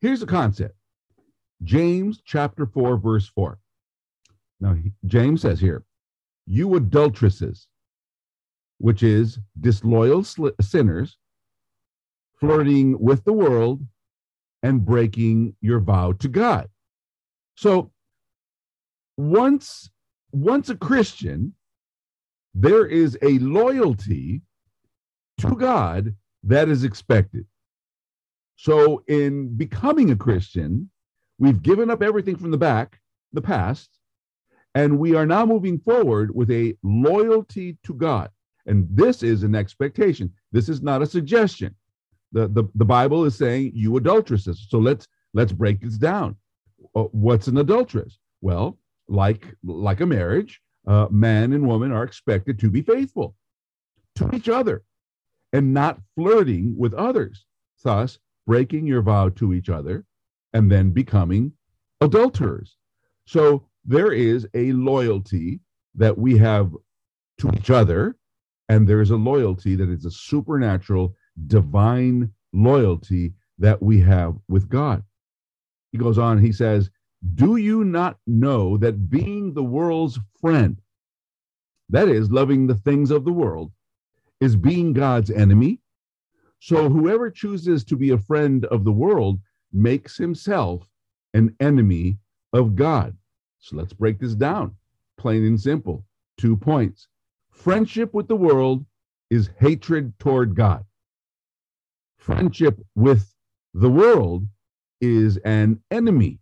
Here's 0.00 0.20
the 0.20 0.26
concept 0.26 0.74
James 1.62 2.20
chapter 2.24 2.66
4, 2.66 2.96
verse 2.98 3.26
4. 3.28 3.58
Now, 4.60 4.76
James 5.06 5.42
says 5.42 5.60
here, 5.60 5.84
you 6.46 6.74
adulteresses, 6.74 7.68
which 8.78 9.02
is 9.02 9.38
disloyal 9.60 10.24
sinners, 10.24 11.18
flirting 12.40 12.98
with 12.98 13.24
the 13.24 13.32
world 13.32 13.86
and 14.62 14.84
breaking 14.84 15.54
your 15.60 15.80
vow 15.80 16.12
to 16.12 16.28
God. 16.28 16.68
So 17.56 17.92
once 19.16 19.90
once 20.32 20.68
a 20.68 20.76
Christian, 20.76 21.54
there 22.54 22.86
is 22.86 23.18
a 23.22 23.38
loyalty 23.38 24.42
to 25.38 25.54
God 25.54 26.14
that 26.44 26.68
is 26.68 26.84
expected. 26.84 27.46
So, 28.60 29.04
in 29.06 29.56
becoming 29.56 30.10
a 30.10 30.16
Christian, 30.16 30.90
we've 31.38 31.62
given 31.62 31.90
up 31.90 32.02
everything 32.02 32.36
from 32.36 32.50
the 32.50 32.58
back, 32.58 32.98
the 33.32 33.40
past, 33.40 33.88
and 34.74 34.98
we 34.98 35.14
are 35.14 35.26
now 35.26 35.46
moving 35.46 35.78
forward 35.78 36.34
with 36.34 36.50
a 36.50 36.76
loyalty 36.82 37.78
to 37.84 37.94
God. 37.94 38.30
And 38.66 38.88
this 38.90 39.22
is 39.22 39.44
an 39.44 39.54
expectation. 39.54 40.32
This 40.50 40.68
is 40.68 40.82
not 40.82 41.02
a 41.02 41.06
suggestion. 41.06 41.76
The, 42.32 42.48
the, 42.48 42.64
the 42.74 42.84
Bible 42.84 43.24
is 43.24 43.36
saying, 43.36 43.70
you 43.74 43.96
adulteresses. 43.96 44.66
So 44.68 44.78
let's 44.78 45.06
let's 45.34 45.52
break 45.52 45.80
this 45.80 45.96
down. 45.96 46.36
uh, 46.94 47.04
what's 47.12 47.46
an 47.48 47.58
adulteress? 47.58 48.18
Well, 48.40 48.78
like 49.08 49.46
like 49.64 50.00
a 50.00 50.06
marriage, 50.06 50.60
uh, 50.86 51.06
man 51.10 51.52
and 51.52 51.66
woman 51.66 51.92
are 51.92 52.04
expected 52.04 52.58
to 52.58 52.70
be 52.70 52.82
faithful 52.82 53.36
to 54.16 54.28
each 54.34 54.48
other 54.48 54.82
and 55.52 55.72
not 55.72 56.00
flirting 56.16 56.74
with 56.76 56.92
others, 56.94 57.46
thus 57.84 58.18
breaking 58.48 58.86
your 58.86 59.02
vow 59.02 59.28
to 59.28 59.52
each 59.52 59.68
other 59.68 60.06
and 60.54 60.72
then 60.72 60.90
becoming 60.90 61.52
adulterers. 62.00 62.78
So 63.26 63.68
there 63.84 64.10
is 64.10 64.48
a 64.54 64.72
loyalty 64.72 65.60
that 65.94 66.16
we 66.16 66.38
have 66.38 66.72
to 67.40 67.50
each 67.54 67.68
other, 67.68 68.16
and 68.70 68.88
there's 68.88 69.10
a 69.10 69.16
loyalty 69.16 69.76
that 69.76 69.90
is 69.90 70.06
a 70.06 70.10
supernatural, 70.10 71.14
divine 71.46 72.32
loyalty 72.54 73.34
that 73.58 73.82
we 73.82 74.00
have 74.00 74.34
with 74.48 74.66
God. 74.70 75.02
He 75.92 75.98
goes 75.98 76.16
on, 76.16 76.38
he 76.38 76.52
says, 76.52 76.90
Do 77.34 77.56
you 77.56 77.84
not 77.84 78.18
know 78.26 78.78
that 78.78 79.10
being 79.10 79.52
the 79.52 79.64
world's 79.64 80.18
friend, 80.40 80.80
that 81.90 82.08
is, 82.08 82.30
loving 82.30 82.66
the 82.66 82.76
things 82.76 83.10
of 83.10 83.26
the 83.26 83.32
world, 83.32 83.72
is 84.40 84.56
being 84.56 84.94
God's 84.94 85.30
enemy? 85.30 85.80
So 86.60 86.88
whoever 86.88 87.30
chooses 87.30 87.84
to 87.84 87.96
be 87.96 88.10
a 88.10 88.18
friend 88.18 88.64
of 88.66 88.84
the 88.84 88.92
world 88.92 89.40
makes 89.72 90.16
himself 90.16 90.88
an 91.34 91.54
enemy 91.60 92.18
of 92.52 92.74
God. 92.74 93.16
So 93.58 93.76
let's 93.76 93.92
break 93.92 94.18
this 94.18 94.34
down, 94.34 94.74
plain 95.16 95.44
and 95.44 95.60
simple. 95.60 96.04
Two 96.36 96.56
points. 96.56 97.08
Friendship 97.50 98.14
with 98.14 98.28
the 98.28 98.36
world 98.36 98.84
is 99.30 99.50
hatred 99.58 100.18
toward 100.18 100.54
God. 100.54 100.84
Friendship 102.16 102.80
with 102.94 103.34
the 103.74 103.90
world 103.90 104.46
is 105.00 105.36
an 105.38 105.80
enemy 105.90 106.40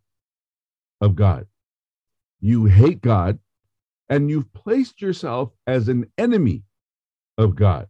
of 1.00 1.14
God. 1.14 1.46
You 2.40 2.66
hate 2.66 3.00
God 3.00 3.38
and 4.08 4.30
you've 4.30 4.52
placed 4.52 5.00
yourself 5.02 5.52
as 5.66 5.88
an 5.88 6.10
enemy 6.16 6.62
of 7.38 7.56
God. 7.56 7.88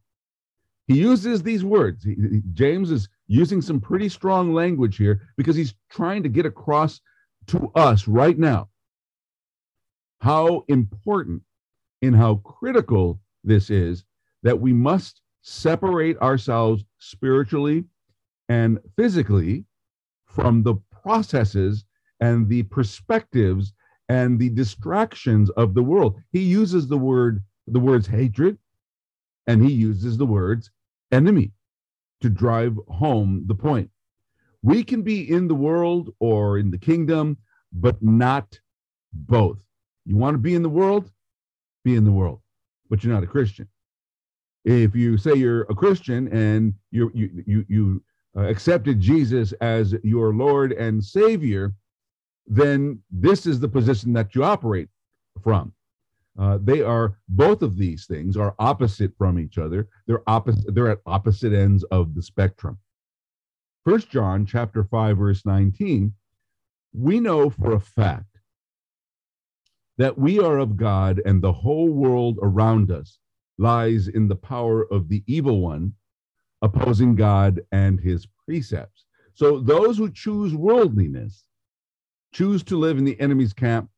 He 0.88 0.98
uses 0.98 1.42
these 1.42 1.64
words. 1.64 2.04
He, 2.04 2.42
James 2.52 2.90
is 2.90 3.08
using 3.26 3.60
some 3.60 3.80
pretty 3.80 4.08
strong 4.08 4.54
language 4.54 4.96
here 4.96 5.28
because 5.36 5.56
he's 5.56 5.74
trying 5.90 6.22
to 6.22 6.28
get 6.28 6.46
across 6.46 7.00
to 7.48 7.70
us 7.74 8.06
right 8.06 8.38
now 8.38 8.68
how 10.20 10.64
important 10.68 11.42
and 12.02 12.14
how 12.14 12.36
critical 12.36 13.20
this 13.44 13.70
is 13.70 14.04
that 14.42 14.60
we 14.60 14.72
must 14.72 15.22
separate 15.42 16.18
ourselves 16.18 16.84
spiritually 16.98 17.84
and 18.48 18.78
physically 18.96 19.64
from 20.26 20.62
the 20.62 20.74
processes 20.90 21.84
and 22.20 22.48
the 22.48 22.62
perspectives 22.64 23.72
and 24.08 24.38
the 24.38 24.48
distractions 24.50 25.50
of 25.50 25.74
the 25.74 25.82
world. 25.82 26.16
He 26.32 26.40
uses 26.40 26.88
the 26.88 26.98
word 26.98 27.42
the 27.68 27.80
words 27.80 28.06
hatred 28.06 28.58
and 29.48 29.64
he 29.64 29.72
uses 29.72 30.16
the 30.16 30.26
words 30.26 30.70
enemy 31.12 31.52
to 32.20 32.30
drive 32.30 32.78
home 32.88 33.44
the 33.46 33.54
point. 33.54 33.90
We 34.62 34.82
can 34.82 35.02
be 35.02 35.30
in 35.30 35.48
the 35.48 35.54
world 35.54 36.14
or 36.18 36.58
in 36.58 36.70
the 36.70 36.78
kingdom, 36.78 37.36
but 37.72 38.02
not 38.02 38.58
both. 39.12 39.62
You 40.04 40.16
want 40.16 40.34
to 40.34 40.38
be 40.38 40.54
in 40.54 40.62
the 40.62 40.68
world? 40.68 41.10
Be 41.84 41.94
in 41.94 42.04
the 42.04 42.12
world, 42.12 42.40
but 42.90 43.04
you're 43.04 43.12
not 43.14 43.22
a 43.22 43.28
Christian. 43.28 43.68
If 44.64 44.96
you 44.96 45.16
say 45.18 45.34
you're 45.34 45.62
a 45.62 45.74
Christian 45.74 46.26
and 46.28 46.74
you 46.90 47.10
you 47.14 47.44
you 47.46 47.64
you 47.68 48.02
uh, 48.36 48.42
accepted 48.42 49.00
Jesus 49.00 49.52
as 49.60 49.94
your 50.02 50.34
Lord 50.34 50.72
and 50.72 51.02
Savior, 51.02 51.74
then 52.46 53.00
this 53.10 53.46
is 53.46 53.60
the 53.60 53.68
position 53.68 54.12
that 54.14 54.34
you 54.34 54.42
operate 54.42 54.88
from. 55.42 55.72
Uh, 56.38 56.58
they 56.62 56.82
are 56.82 57.18
both 57.28 57.62
of 57.62 57.76
these 57.76 58.06
things 58.06 58.36
are 58.36 58.54
opposite 58.58 59.12
from 59.16 59.38
each 59.38 59.58
other. 59.58 59.88
They're 60.06 60.28
opposite. 60.28 60.74
They're 60.74 60.90
at 60.90 61.00
opposite 61.06 61.52
ends 61.52 61.82
of 61.84 62.14
the 62.14 62.22
spectrum. 62.22 62.78
First 63.84 64.10
John 64.10 64.44
chapter 64.44 64.84
five 64.84 65.16
verse 65.18 65.46
nineteen. 65.46 66.12
We 66.92 67.20
know 67.20 67.50
for 67.50 67.72
a 67.72 67.80
fact 67.80 68.38
that 69.98 70.18
we 70.18 70.38
are 70.38 70.58
of 70.58 70.76
God 70.76 71.22
and 71.24 71.40
the 71.40 71.52
whole 71.52 71.88
world 71.90 72.38
around 72.42 72.90
us 72.90 73.18
lies 73.58 74.08
in 74.08 74.28
the 74.28 74.36
power 74.36 74.82
of 74.92 75.08
the 75.08 75.22
evil 75.26 75.60
one 75.60 75.92
opposing 76.62 77.14
God 77.14 77.60
and 77.72 78.00
his 78.00 78.26
precepts. 78.44 79.04
So 79.34 79.60
those 79.60 79.98
who 79.98 80.10
choose 80.10 80.54
worldliness 80.54 81.44
choose 82.32 82.62
to 82.64 82.78
live 82.78 82.98
in 82.98 83.04
the 83.04 83.18
enemy's 83.20 83.52
camp, 83.52 83.88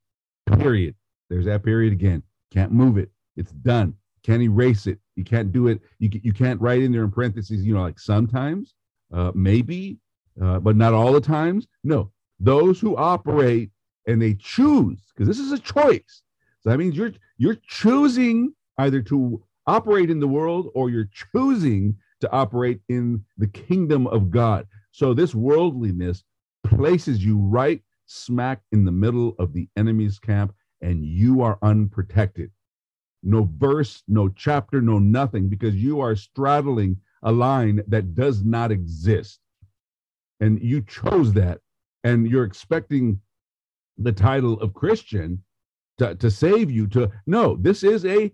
period. 0.59 0.94
There's 1.31 1.46
that 1.46 1.64
period 1.64 1.92
again. 1.92 2.22
Can't 2.53 2.73
move 2.73 2.99
it. 2.99 3.11
It's 3.37 3.53
done. 3.53 3.95
Can't 4.23 4.43
erase 4.43 4.87
it. 4.87 4.99
You 5.17 5.25
can't 5.25 5.53
do 5.53 5.69
it. 5.69 5.81
You, 5.99 6.11
you 6.23 6.33
can't 6.33 6.61
write 6.61 6.83
in 6.83 6.93
there 6.93 7.05
in 7.05 7.11
parentheses, 7.11 7.65
you 7.65 7.75
know, 7.75 7.83
like 7.83 7.99
sometimes, 7.99 8.75
uh, 9.13 9.33
maybe, 9.35 9.99
uh, 10.43 10.59
but 10.59 10.77
not 10.77 10.95
all 10.95 11.13
the 11.13 11.21
times. 11.21 11.67
No, 11.85 12.11
those 12.41 12.81
who 12.81 12.97
operate 12.97 13.71
and 14.07 14.21
they 14.21 14.35
choose, 14.35 15.01
because 15.15 15.29
this 15.29 15.39
is 15.39 15.53
a 15.53 15.59
choice. 15.59 16.23
So 16.61 16.71
that 16.71 16.79
means 16.79 16.97
you're 16.97 17.13
you're 17.37 17.59
choosing 17.67 18.55
either 18.79 19.03
to 19.03 19.43
operate 19.67 20.11
in 20.11 20.21
the 20.21 20.29
world 20.29 20.71
or 20.75 20.91
you're 20.91 21.11
choosing 21.33 21.97
to 22.21 22.31
operate 22.33 22.81
in 22.89 23.25
the 23.37 23.47
kingdom 23.47 24.07
of 24.09 24.31
God. 24.31 24.67
So 24.93 25.15
this 25.15 25.35
worldliness 25.35 26.25
places 26.65 27.25
you 27.25 27.39
right 27.39 27.83
smack 28.07 28.63
in 28.73 28.85
the 28.85 28.93
middle 28.93 29.35
of 29.39 29.53
the 29.53 29.69
enemy's 29.77 30.19
camp 30.19 30.55
and 30.81 31.05
you 31.05 31.43
are 31.43 31.59
unprotected. 31.62 32.51
No 33.23 33.49
verse, 33.57 34.03
no 34.07 34.29
chapter, 34.29 34.81
no 34.81 34.99
nothing, 34.99 35.49
because 35.49 35.75
you 35.75 36.01
are 36.01 36.14
straddling 36.14 36.97
a 37.23 37.33
line 37.33 37.83
that 37.88 38.14
does 38.14 38.45
not 38.45 38.71
exist. 38.71 39.41
And 40.41 40.62
you 40.62 40.83
chose 40.83 41.33
that, 41.33 41.61
and 42.05 42.31
you're 42.31 42.45
expecting 42.45 43.21
the 43.97 44.12
title 44.12 44.61
of 44.61 44.73
Christian 44.73 45.43
to, 45.99 46.14
to 46.14 46.31
save 46.31 46.71
you. 46.71 46.87
To 46.88 47.11
no, 47.27 47.57
this 47.57 47.83
is 47.83 48.05
a, 48.05 48.33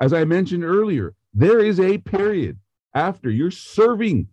as 0.00 0.12
I 0.12 0.24
mentioned 0.24 0.64
earlier, 0.64 1.14
there 1.32 1.60
is 1.60 1.80
a 1.80 1.96
period 1.98 2.58
after 2.94 3.30
you're 3.30 3.50
serving. 3.50 4.28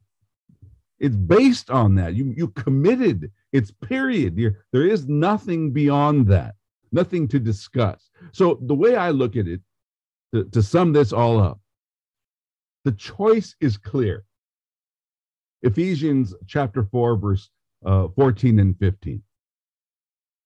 It's 1.00 1.16
based 1.16 1.70
on 1.70 1.96
that. 1.96 2.16
You 2.16 2.34
you 2.36 2.50
committed. 2.50 3.32
It's 3.54 3.72
period. 3.72 4.38
You're, 4.38 4.66
there 4.74 4.86
is 4.86 5.08
nothing 5.08 5.72
beyond 5.72 6.28
that 6.28 6.56
nothing 6.98 7.28
to 7.28 7.40
discuss. 7.40 8.10
So 8.32 8.58
the 8.62 8.74
way 8.84 8.96
I 8.96 9.12
look 9.12 9.36
at 9.38 9.48
it, 9.48 9.62
to, 10.34 10.44
to 10.46 10.64
sum 10.64 10.92
this 10.92 11.14
all 11.14 11.40
up, 11.40 11.60
the 12.84 12.92
choice 12.92 13.56
is 13.62 13.78
clear. 13.78 14.26
Ephesians 15.62 16.34
chapter 16.48 16.84
4, 16.92 17.18
verse 17.18 17.50
uh, 17.86 18.08
14 18.16 18.60
and 18.60 18.78
15. 18.80 19.22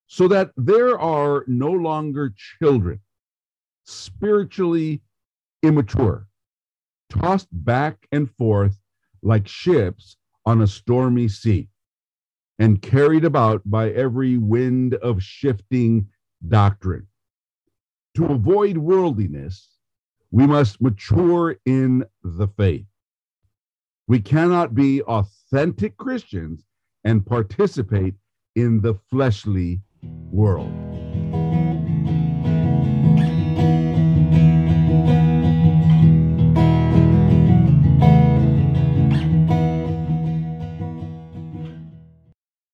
So 0.08 0.28
that 0.28 0.52
there 0.58 1.00
are 1.00 1.46
no 1.48 1.72
longer 1.72 2.34
children, 2.60 3.00
spiritually 3.86 5.02
immature, 5.64 6.28
tossed 7.10 7.48
back 7.52 8.08
and 8.12 8.30
forth 8.38 8.78
like 9.24 9.48
ships 9.48 10.18
on 10.46 10.62
a 10.62 10.68
stormy 10.68 11.30
sea, 11.30 11.70
and 12.60 12.82
carried 12.82 13.24
about 13.24 13.62
by 13.66 13.92
every 13.92 14.38
wind 14.38 14.96
of 14.96 15.24
shifting 15.24 16.08
doctrine. 16.48 17.08
To 18.16 18.26
avoid 18.26 18.78
worldliness, 18.78 19.70
we 20.32 20.48
must 20.48 20.82
mature 20.82 21.58
in 21.66 22.06
the 22.24 22.48
faith. 22.48 22.86
We 24.08 24.20
cannot 24.20 24.76
be 24.76 25.02
authentic 25.04 25.98
Christians 25.98 26.66
and 27.04 27.26
participate 27.26 28.16
in 28.56 28.82
the 28.82 28.96
fleshly 29.10 29.82
world. 30.04 31.01